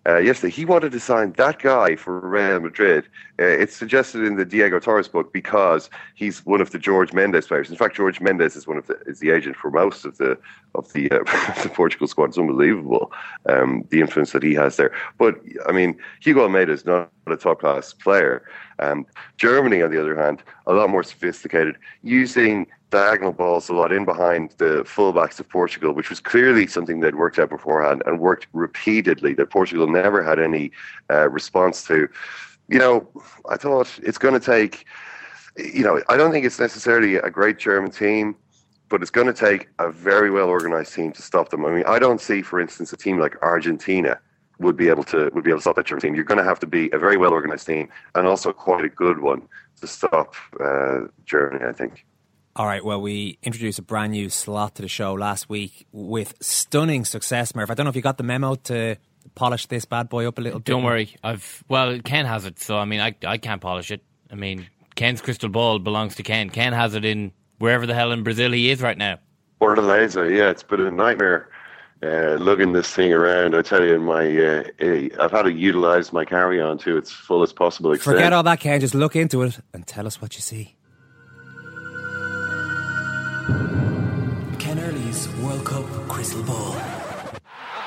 uh, 0.08 0.18
yesterday. 0.18 0.52
He 0.52 0.66
wanted 0.66 0.92
to 0.92 1.00
sign 1.00 1.34
that 1.34 1.60
guy 1.60 1.96
for 1.96 2.20
Real 2.20 2.60
Madrid. 2.60 3.06
Uh, 3.40 3.46
it's 3.46 3.76
suggested 3.76 4.24
in 4.24 4.36
the 4.36 4.46
Diego 4.46 4.80
Torres 4.80 5.08
book 5.08 5.32
because 5.32 5.90
he's 6.16 6.46
one 6.46 6.62
of 6.62 6.72
the 6.72 6.80
George 6.80 7.14
Mendes 7.14 7.48
players. 7.48 7.70
In 7.70 7.76
fact, 7.76 7.96
George 7.96 8.20
Mendes 8.20 8.56
is 8.56 8.68
one 8.68 8.78
of 8.78 8.88
the 8.88 9.00
is 9.06 9.20
the 9.20 9.32
agent 9.32 9.56
for 9.56 9.70
most 9.70 10.06
of 10.06 10.18
the 10.18 10.38
of 10.74 10.92
the, 10.94 11.12
uh, 11.12 11.20
the 11.64 11.70
Portugal 11.70 12.08
squad. 12.08 12.30
It's 12.30 12.38
unbelievable 12.38 13.12
um, 13.48 13.86
the 13.90 14.02
influence 14.02 14.32
that 14.32 14.44
he 14.44 14.54
has 14.56 14.78
there. 14.78 14.92
But 15.18 15.40
I 15.68 15.72
mean, 15.72 15.98
Hugo 16.20 16.44
Almeida 16.44 16.72
is 16.72 16.86
not 16.86 17.10
a 17.28 17.38
top 17.38 17.60
class 17.60 17.94
player. 17.94 18.44
Um, 18.80 19.06
Germany, 19.38 19.82
on 19.84 19.92
the 19.92 20.02
other 20.02 20.20
hand, 20.20 20.42
a 20.66 20.74
lot 20.74 20.90
more 20.90 21.04
sophisticated, 21.04 21.78
using 22.02 22.66
diagonal 22.91 23.32
balls 23.32 23.69
a 23.69 23.73
lot 23.73 23.91
in 23.91 24.06
behind 24.06 24.54
the 24.58 24.84
fullbacks 24.84 25.39
of 25.39 25.49
Portugal, 25.49 25.93
which 25.93 26.10
was 26.10 26.19
clearly 26.19 26.67
something 26.67 26.99
that 26.99 27.15
worked 27.15 27.39
out 27.39 27.49
beforehand 27.49 28.04
and 28.06 28.19
worked 28.19 28.47
repeatedly 28.54 29.34
that 29.34 29.49
Portugal 29.49 29.88
never 29.88 30.21
had 30.23 30.39
any 30.39 30.71
uh, 31.10 31.30
response 31.30 31.84
to. 31.86 32.08
You 32.67 32.80
know, 32.80 33.08
I 33.49 33.58
thought 33.58 33.99
it's 34.04 34.17
going 34.17 34.39
to 34.39 34.45
take, 34.45 34.86
you 35.58 35.84
know, 35.84 36.01
I 36.10 36.17
don't 36.17 36.32
think 36.32 36.45
it's 36.45 36.60
necessarily 36.60 37.15
a 37.15 37.30
great 37.30 37.58
German 37.58 37.91
team, 37.91 38.36
but 38.89 39.01
it's 39.01 39.12
going 39.12 39.27
to 39.27 39.34
take 39.34 39.69
a 39.80 39.89
very 39.89 40.30
well 40.30 40.49
organized 40.49 40.93
team 40.93 41.12
to 41.13 41.21
stop 41.21 41.49
them. 41.49 41.65
I 41.65 41.71
mean, 41.71 41.84
I 41.88 41.97
don't 41.97 42.21
see, 42.21 42.41
for 42.41 42.60
instance, 42.60 42.93
a 42.93 42.97
team 42.97 43.17
like 43.19 43.41
Argentina 43.41 44.19
would 44.60 44.77
be 44.77 44.89
able 44.89 45.04
to 45.06 45.32
would 45.34 45.43
be 45.43 45.49
able 45.49 45.60
to 45.60 45.63
stop 45.63 45.77
that 45.77 45.86
German 45.86 46.01
team. 46.01 46.15
You're 46.15 46.25
going 46.25 46.38
to 46.38 46.43
have 46.43 46.60
to 46.60 46.67
be 46.67 46.89
a 46.91 46.99
very 46.99 47.17
well 47.17 47.32
organized 47.32 47.65
team 47.67 47.89
and 48.15 48.27
also 48.27 48.51
quite 48.51 48.86
a 48.86 48.89
good 48.89 49.19
one 49.19 49.47
to 49.80 49.88
stop 49.88 50.36
uh, 50.60 51.08
Germany. 51.25 51.65
I 51.65 51.71
think. 51.71 52.06
All 52.54 52.66
right, 52.66 52.84
well, 52.84 53.00
we 53.00 53.38
introduced 53.44 53.80
a 53.80 53.82
brand 53.82 54.12
new 54.12 54.30
slot 54.30 54.76
to 54.76 54.82
the 54.82 54.90
show 54.90 55.14
last 55.14 55.48
week 55.48 55.88
with 55.94 56.34
stunning 56.42 57.06
success, 57.06 57.56
Murph. 57.56 57.72
I 57.72 57.76
don't 57.76 57.86
know 57.86 57.90
if 57.90 57.96
you 57.96 58.02
got 58.02 58.18
the 58.18 58.24
memo 58.24 58.56
to 58.56 58.98
polish 59.36 59.68
this 59.68 59.86
bad 59.86 60.10
boy 60.10 60.28
up 60.28 60.38
a 60.38 60.42
little 60.42 60.60
bit. 60.60 60.66
Don't 60.66 60.84
worry. 60.84 61.16
I've 61.24 61.64
well, 61.70 61.98
Ken 62.00 62.26
has 62.26 62.46
it, 62.46 62.60
so 62.60 62.78
I 62.78 62.84
mean, 62.84 63.00
I 63.00 63.16
I 63.26 63.38
can't 63.38 63.62
polish 63.62 63.90
it. 63.90 64.04
I 64.30 64.36
mean, 64.36 64.68
Ken's 64.96 65.22
crystal 65.22 65.48
ball 65.48 65.80
belongs 65.80 66.16
to 66.16 66.24
Ken. 66.24 66.50
Ken 66.50 66.74
has 66.74 66.94
it 66.94 67.06
in 67.06 67.32
wherever 67.60 67.86
the 67.86 67.94
hell 67.94 68.12
in 68.12 68.24
Brazil 68.24 68.52
he 68.52 68.70
is 68.70 68.82
right 68.82 68.98
now. 68.98 69.20
Fortaleza, 69.62 70.30
yeah, 70.30 70.50
it's 70.50 70.64
been 70.64 70.82
a 70.82 70.92
nightmare 70.92 71.50
uh, 72.04 72.38
lugging 72.38 72.74
this 72.74 72.92
thing 72.94 73.14
around. 73.14 73.56
I 73.56 73.62
tell 73.62 73.82
you, 73.82 73.96
in 73.96 74.02
my 74.02 74.24
uh, 74.26 74.64
eh, 74.80 75.10
I've 75.20 75.32
had 75.32 75.44
to 75.44 75.54
utilize 75.54 76.12
my 76.12 76.26
carry 76.26 76.60
on 76.60 76.78
to 76.80 76.98
its 76.98 77.12
fullest 77.12 77.56
possible 77.56 77.94
extent. 77.94 78.18
Forget 78.18 78.34
all 78.34 78.44
that, 78.44 78.60
Ken. 78.60 78.82
Just 78.82 78.96
look 78.96 79.16
into 79.16 79.44
it 79.44 79.60
and 79.74 79.88
tell 79.88 80.06
us 80.06 80.22
what 80.22 80.36
you 80.36 80.42
see. 80.42 80.76
Crystal 86.22 86.44
Ball. 86.44 86.54
And 86.54 86.84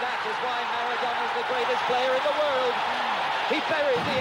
that 0.02 0.18
is 0.26 0.34
why 0.42 0.58
Maradona's 0.74 1.30
the 1.38 1.46
greatest 1.46 1.86
player 1.86 2.10
in 2.18 2.22
the 2.26 2.34
world. 2.42 2.74
He 3.48 3.62
buried 3.70 4.02
the. 4.10 4.18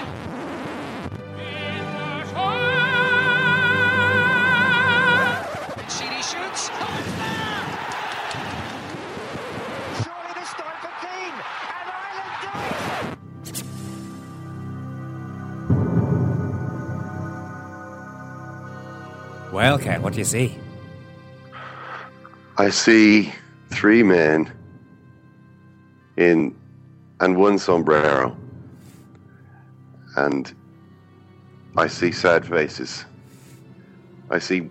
Sheedy 5.90 6.22
shoots. 6.22 6.70
Surely 10.04 10.32
this 10.36 10.54
time 10.62 10.78
for 10.84 10.94
Keane. 11.02 11.38
And 11.74 11.90
Ireland 11.90 12.34
do 12.44 12.50
it. 19.50 19.54
Well, 19.54 19.78
Ken, 19.80 20.04
what 20.04 20.14
do 20.14 20.20
you 20.20 20.26
see? 20.26 20.56
I 22.60 22.70
see 22.70 23.34
three 23.74 24.04
men 24.04 24.52
in 26.18 26.56
and 27.20 27.38
one 27.38 27.58
sombrero, 27.58 28.38
and 30.18 30.54
I 31.78 31.88
see 31.88 32.12
sad 32.12 32.46
faces. 32.46 33.06
I 34.30 34.40
see 34.40 34.70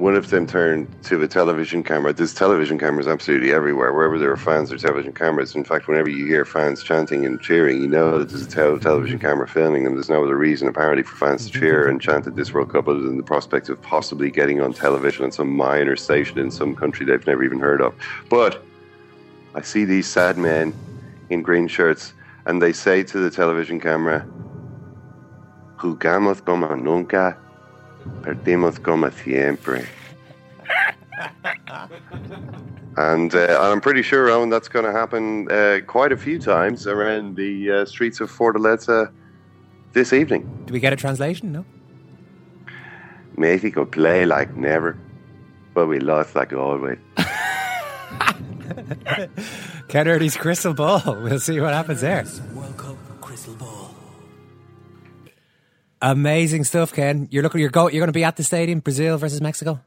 one 0.00 0.16
of 0.16 0.30
them 0.30 0.46
turned 0.46 0.88
to 1.02 1.18
the 1.18 1.28
television 1.28 1.82
camera. 1.82 2.10
There's 2.10 2.32
television 2.32 2.78
cameras 2.78 3.06
absolutely 3.06 3.52
everywhere. 3.52 3.92
Wherever 3.92 4.18
there 4.18 4.32
are 4.32 4.36
fans, 4.38 4.70
there's 4.70 4.80
television 4.80 5.12
cameras. 5.12 5.54
In 5.54 5.62
fact, 5.62 5.88
whenever 5.88 6.08
you 6.08 6.24
hear 6.24 6.46
fans 6.46 6.82
chanting 6.82 7.26
and 7.26 7.38
cheering, 7.38 7.82
you 7.82 7.86
know 7.86 8.18
that 8.18 8.30
there's 8.30 8.46
a 8.46 8.48
tel- 8.48 8.78
television 8.78 9.18
camera 9.18 9.46
filming 9.46 9.84
them. 9.84 9.96
There's 9.96 10.08
no 10.08 10.24
other 10.24 10.38
reason, 10.38 10.68
apparently, 10.68 11.02
for 11.02 11.16
fans 11.16 11.44
to 11.44 11.52
cheer 11.52 11.86
and 11.86 12.00
chant 12.00 12.26
at 12.26 12.34
this 12.34 12.54
World 12.54 12.72
Cup 12.72 12.88
other 12.88 13.00
than 13.00 13.18
the 13.18 13.22
prospect 13.22 13.68
of 13.68 13.80
possibly 13.82 14.30
getting 14.30 14.62
on 14.62 14.72
television 14.72 15.26
on 15.26 15.32
some 15.32 15.54
minor 15.54 15.96
station 15.96 16.38
in 16.38 16.50
some 16.50 16.74
country 16.74 17.04
they've 17.04 17.26
never 17.26 17.44
even 17.44 17.60
heard 17.60 17.82
of. 17.82 17.94
But 18.30 18.64
I 19.54 19.60
see 19.60 19.84
these 19.84 20.06
sad 20.06 20.38
men 20.38 20.72
in 21.28 21.42
green 21.42 21.68
shirts, 21.68 22.14
and 22.46 22.62
they 22.62 22.72
say 22.72 23.02
to 23.02 23.18
the 23.18 23.30
television 23.30 23.78
camera, 23.78 24.26
Jugamos 25.76 26.42
como 26.42 26.74
nunca, 26.74 27.36
perdimos 28.22 28.82
como 28.82 29.10
siempre. 29.10 29.86
and, 32.96 33.34
uh, 33.34 33.58
I'm 33.60 33.80
pretty 33.80 34.02
sure, 34.02 34.30
Owen, 34.30 34.50
that's 34.50 34.68
going 34.68 34.84
to 34.84 34.92
happen 34.92 35.50
uh, 35.50 35.80
quite 35.86 36.12
a 36.12 36.16
few 36.16 36.38
times 36.38 36.86
around 36.86 37.36
the 37.36 37.70
uh, 37.70 37.84
streets 37.84 38.20
of 38.20 38.30
Fortaleza 38.30 39.10
this 39.92 40.12
evening. 40.12 40.48
Do 40.66 40.72
we 40.72 40.80
get 40.80 40.92
a 40.92 40.96
translation? 40.96 41.52
No. 41.52 41.64
Mexico 43.36 43.84
play 43.84 44.26
like 44.26 44.56
never, 44.56 44.98
but 45.74 45.86
we 45.86 45.98
lost 45.98 46.34
like 46.34 46.52
always. 46.52 46.98
Ken 49.88 50.06
Early's 50.06 50.36
crystal 50.36 50.74
ball. 50.74 51.02
We'll 51.06 51.40
see 51.40 51.58
what 51.60 51.72
happens 51.72 52.02
there. 52.02 52.24
Amazing 56.02 56.64
stuff, 56.64 56.92
Ken. 56.92 57.28
You're 57.30 57.42
looking. 57.42 57.60
You're 57.60 57.70
go. 57.70 57.88
You're 57.88 58.00
going 58.00 58.08
to 58.08 58.12
be 58.12 58.24
at 58.24 58.36
the 58.36 58.44
stadium, 58.44 58.80
Brazil 58.80 59.18
versus 59.18 59.40
Mexico. 59.40 59.80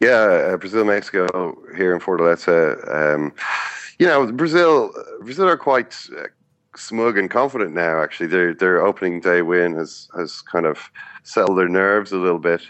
Yeah, 0.00 0.52
uh, 0.52 0.56
Brazil, 0.56 0.84
Mexico 0.84 1.58
here 1.76 1.94
in 1.94 2.00
Fortaleza. 2.00 3.14
Um, 3.14 3.34
you 3.98 4.06
know, 4.06 4.32
Brazil, 4.32 4.92
Brazil 5.20 5.46
are 5.46 5.58
quite 5.58 5.94
uh, 6.16 6.28
smug 6.74 7.18
and 7.18 7.30
confident 7.30 7.74
now. 7.74 8.02
Actually, 8.02 8.28
their 8.28 8.54
their 8.54 8.80
opening 8.80 9.20
day 9.20 9.42
win 9.42 9.74
has 9.74 10.08
has 10.16 10.40
kind 10.40 10.64
of 10.64 10.90
settled 11.22 11.58
their 11.58 11.68
nerves 11.68 12.12
a 12.12 12.16
little 12.16 12.38
bit. 12.38 12.62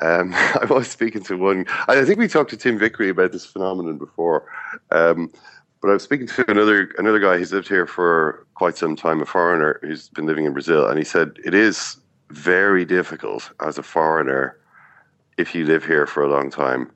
Um, 0.00 0.32
I 0.34 0.66
was 0.70 0.88
speaking 0.88 1.22
to 1.24 1.36
one. 1.36 1.66
I 1.88 2.04
think 2.04 2.18
we 2.18 2.28
talked 2.28 2.50
to 2.50 2.56
Tim 2.56 2.78
Vickery 2.78 3.08
about 3.08 3.32
this 3.32 3.44
phenomenon 3.44 3.98
before, 3.98 4.46
um, 4.92 5.32
but 5.80 5.90
I 5.90 5.94
was 5.94 6.02
speaking 6.02 6.26
to 6.28 6.50
another 6.50 6.90
another 6.98 7.18
guy 7.18 7.38
who's 7.38 7.52
lived 7.52 7.68
here 7.68 7.86
for 7.86 8.46
quite 8.54 8.76
some 8.76 8.96
time, 8.96 9.20
a 9.20 9.26
foreigner 9.26 9.78
who's 9.82 10.08
been 10.08 10.26
living 10.26 10.44
in 10.44 10.52
Brazil, 10.52 10.88
and 10.88 10.98
he 10.98 11.04
said 11.04 11.38
it 11.44 11.54
is 11.54 11.96
very 12.30 12.84
difficult 12.84 13.50
as 13.60 13.78
a 13.78 13.82
foreigner 13.82 14.58
if 15.36 15.54
you 15.54 15.64
live 15.64 15.84
here 15.84 16.06
for 16.06 16.22
a 16.22 16.28
long 16.28 16.50
time 16.50 16.90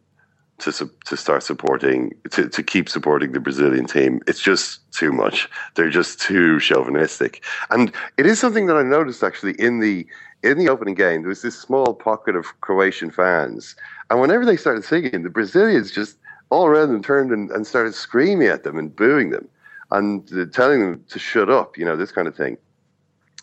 to 0.58 0.90
to 1.06 1.16
start 1.16 1.42
supporting 1.42 2.12
to, 2.30 2.48
to 2.48 2.62
keep 2.62 2.88
supporting 2.88 3.32
the 3.32 3.40
Brazilian 3.40 3.86
team. 3.86 4.20
It's 4.26 4.40
just 4.40 4.80
too 4.92 5.12
much. 5.12 5.48
They're 5.74 5.90
just 5.90 6.20
too 6.20 6.60
chauvinistic, 6.60 7.44
and 7.70 7.92
it 8.16 8.26
is 8.26 8.38
something 8.38 8.66
that 8.66 8.76
I 8.76 8.82
noticed 8.82 9.22
actually 9.22 9.54
in 9.54 9.80
the 9.80 10.06
in 10.42 10.58
the 10.58 10.68
opening 10.68 10.94
game. 10.94 11.22
There 11.22 11.28
was 11.28 11.42
this 11.42 11.58
small 11.58 11.94
pocket 11.94 12.36
of 12.36 12.60
Croatian 12.60 13.10
fans, 13.10 13.76
and 14.10 14.20
whenever 14.20 14.44
they 14.44 14.56
started 14.56 14.84
singing, 14.84 15.22
the 15.22 15.30
Brazilians 15.30 15.90
just 15.90 16.16
all 16.52 16.66
around 16.66 16.88
them 16.92 17.02
turned 17.02 17.32
and, 17.32 17.50
and 17.50 17.66
started 17.66 17.94
screaming 17.94 18.46
at 18.48 18.62
them 18.62 18.76
and 18.78 18.94
booing 18.94 19.30
them 19.30 19.48
and 19.90 20.28
telling 20.52 20.80
them 20.80 21.04
to 21.08 21.18
shut 21.18 21.48
up. 21.50 21.78
You 21.78 21.84
know 21.86 21.96
this 21.96 22.12
kind 22.12 22.28
of 22.28 22.36
thing. 22.36 22.58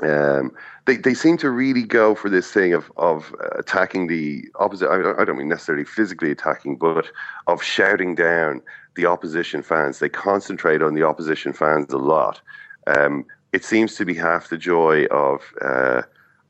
Um, 0.02 0.52
they 0.86 0.98
they 0.98 1.13
seem 1.15 1.36
to 1.38 1.50
really 1.50 1.84
go 1.84 2.13
for 2.15 2.30
this 2.30 2.52
thing 2.52 2.74
of 2.74 2.91
of 2.98 3.36
uh, 3.43 3.50
attacking 3.58 4.08
the 4.08 4.45
opposite. 4.56 4.89
I, 4.89 5.02
don't- 5.02 5.19
I 5.19 5.26
don't 5.26 5.38
mean 5.38 5.50
necessarily 5.50 5.86
physically 5.86 6.32
attacking, 6.32 6.78
but 6.78 7.08
of 7.48 7.63
shouting 7.63 8.15
down 8.15 8.62
the 8.95 9.08
opposition 9.08 9.63
fans. 9.63 10.00
They 10.00 10.10
concentrate 10.10 10.82
on 10.82 10.93
the 10.93 11.04
opposition 11.04 11.52
fans 11.52 11.91
a 11.91 11.98
lot. 11.98 12.41
Um, 12.88 13.26
it 13.54 13.65
seems 13.65 13.95
to 13.95 14.06
be 14.06 14.13
half 14.13 14.50
the 14.50 14.58
joy 14.58 15.06
of. 15.06 15.41
Uh, 15.62 16.04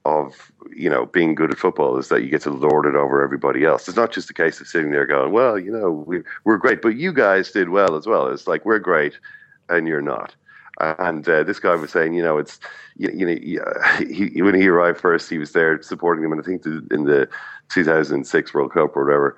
of 0.06 0.52
you 0.76 0.90
know 0.90 1.06
being 1.06 1.36
good 1.36 1.52
at 1.52 1.58
football 1.58 1.98
is 1.98 2.08
that 2.08 2.24
you 2.24 2.30
get 2.30 2.42
to 2.42 2.52
lord 2.52 2.86
it 2.86 2.96
over 2.96 3.22
everybody 3.24 3.66
else. 3.66 3.88
It's 3.88 3.98
not 3.98 4.12
just 4.12 4.30
a 4.30 4.34
case 4.34 4.62
of 4.62 4.68
sitting 4.68 4.92
there 4.92 5.06
going, 5.06 5.32
"Well, 5.32 5.60
you 5.60 5.72
know, 5.72 5.92
we, 5.92 6.22
we're 6.44 6.58
great, 6.58 6.82
but 6.82 6.96
you 6.96 7.14
guys 7.14 7.52
did 7.52 7.70
well 7.70 7.96
as 7.96 8.08
well." 8.08 8.28
It's 8.28 8.48
like 8.48 8.66
we're 8.66 8.80
great, 8.80 9.20
and 9.68 9.88
you're 9.88 10.02
not. 10.02 10.36
And 10.80 11.28
uh, 11.28 11.44
this 11.44 11.60
guy 11.60 11.76
was 11.76 11.92
saying, 11.92 12.14
you 12.14 12.24
know, 12.24 12.38
it's 12.38 12.60
you, 12.96 13.10
you 13.10 13.26
know, 13.26 13.66
he, 14.00 14.30
he, 14.30 14.42
when 14.42 14.56
he 14.56 14.68
arrived 14.68 15.02
first, 15.02 15.30
he 15.30 15.38
was 15.38 15.52
there 15.52 15.82
supporting 15.82 16.24
them, 16.24 16.32
and 16.32 16.42
I 16.42 16.46
think 16.46 16.64
the, 16.64 16.88
in 16.92 17.04
the 17.04 17.28
2006 17.70 18.54
World 18.54 18.72
Cup 18.72 18.96
or 18.96 19.06
whatever. 19.06 19.38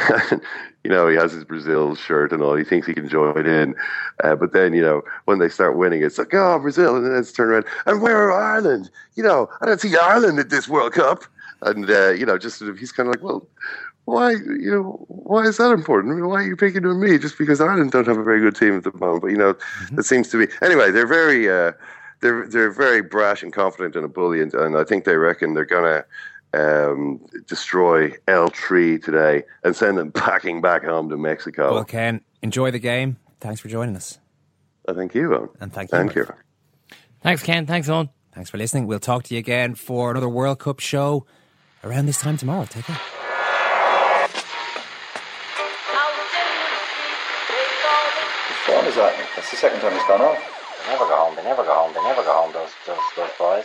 you 0.84 0.90
know, 0.90 1.08
he 1.08 1.16
has 1.16 1.32
his 1.32 1.44
Brazil 1.44 1.94
shirt 1.94 2.32
and 2.32 2.42
all. 2.42 2.54
He 2.54 2.64
thinks 2.64 2.86
he 2.86 2.94
can 2.94 3.08
join 3.08 3.46
in, 3.46 3.74
uh, 4.24 4.36
but 4.36 4.52
then 4.52 4.74
you 4.74 4.82
know, 4.82 5.02
when 5.26 5.38
they 5.38 5.48
start 5.48 5.76
winning, 5.76 6.02
it's 6.02 6.18
like, 6.18 6.34
oh, 6.34 6.58
Brazil, 6.58 6.96
and 6.96 7.06
then 7.06 7.14
it's 7.14 7.32
turned 7.32 7.52
around. 7.52 7.64
And 7.86 8.02
where 8.02 8.16
are 8.16 8.32
Ireland? 8.32 8.90
You 9.14 9.22
know, 9.22 9.48
I 9.60 9.66
don't 9.66 9.80
see 9.80 9.96
Ireland 9.96 10.38
at 10.38 10.50
this 10.50 10.68
World 10.68 10.92
Cup. 10.92 11.24
And 11.62 11.88
uh, 11.88 12.10
you 12.10 12.26
know, 12.26 12.38
just 12.38 12.58
sort 12.58 12.70
of, 12.70 12.78
he's 12.78 12.90
kind 12.90 13.08
of 13.08 13.14
like, 13.14 13.22
well, 13.22 13.46
why 14.04 14.32
you 14.32 14.70
know 14.70 15.04
why 15.08 15.44
is 15.44 15.58
that 15.58 15.70
important? 15.70 16.12
I 16.12 16.16
mean, 16.16 16.28
why 16.28 16.42
are 16.42 16.46
you 16.46 16.56
picking 16.56 16.84
on 16.84 17.00
me 17.00 17.18
just 17.18 17.38
because 17.38 17.60
Ireland 17.60 17.92
don't 17.92 18.06
have 18.06 18.18
a 18.18 18.24
very 18.24 18.40
good 18.40 18.56
team 18.56 18.76
at 18.76 18.84
the 18.84 18.92
moment? 18.94 19.22
But 19.22 19.30
you 19.30 19.36
know, 19.36 19.54
it 19.96 20.04
seems 20.04 20.28
to 20.30 20.44
be 20.44 20.52
anyway. 20.60 20.90
They're 20.90 21.06
very 21.06 21.48
uh, 21.48 21.72
they're 22.20 22.48
they're 22.48 22.70
very 22.70 23.02
brash 23.02 23.42
and 23.42 23.52
confident 23.52 23.94
and 23.94 24.04
a 24.04 24.08
ebullient, 24.08 24.54
and 24.54 24.76
I 24.76 24.84
think 24.84 25.04
they 25.04 25.16
reckon 25.16 25.54
they're 25.54 25.64
gonna 25.64 26.04
um, 26.54 27.20
destroy 27.46 28.12
El 28.28 28.48
Tri 28.50 28.98
today 28.98 29.44
and 29.64 29.74
send 29.74 29.98
them 29.98 30.12
packing 30.12 30.60
back 30.60 30.84
home 30.84 31.08
to 31.08 31.16
Mexico. 31.16 31.74
Well, 31.74 31.84
Ken, 31.84 32.20
enjoy 32.42 32.70
the 32.70 32.78
game. 32.78 33.16
Thanks 33.40 33.60
for 33.60 33.68
joining 33.68 33.96
us. 33.96 34.18
Uh, 34.86 34.94
thank 34.94 35.14
you, 35.14 35.34
Owen. 35.34 35.48
And 35.60 35.72
thank 35.72 35.90
you. 35.92 35.98
Thank 35.98 36.14
you. 36.14 36.26
Thanks, 37.22 37.42
Ken. 37.42 37.66
Thanks, 37.66 37.88
Owen. 37.88 38.10
Thanks 38.34 38.50
for 38.50 38.58
listening. 38.58 38.86
We'll 38.86 38.98
talk 38.98 39.24
to 39.24 39.34
you 39.34 39.38
again 39.38 39.74
for 39.74 40.10
another 40.10 40.28
World 40.28 40.58
Cup 40.58 40.80
show 40.80 41.26
around 41.84 42.06
this 42.06 42.20
time 42.20 42.36
tomorrow. 42.36 42.64
Take 42.64 42.84
care. 42.84 42.98
Whose 48.48 48.58
phone 48.66 48.86
is 48.86 48.94
that? 48.96 49.14
That's 49.36 49.50
the 49.50 49.56
second 49.56 49.80
time 49.80 49.92
it's 49.94 50.06
gone 50.06 50.20
off. 50.20 50.38
They 50.86 50.92
never 50.92 51.04
go 51.06 51.16
home. 51.16 51.36
They 51.36 51.44
never 51.44 51.62
go 51.62 51.74
home. 51.74 51.92
They 51.94 52.02
never 52.02 52.22
go 52.22 52.32
home. 52.32 52.52
Those 52.52 52.70
those 52.86 52.98
those 53.16 53.30
boys. 53.38 53.64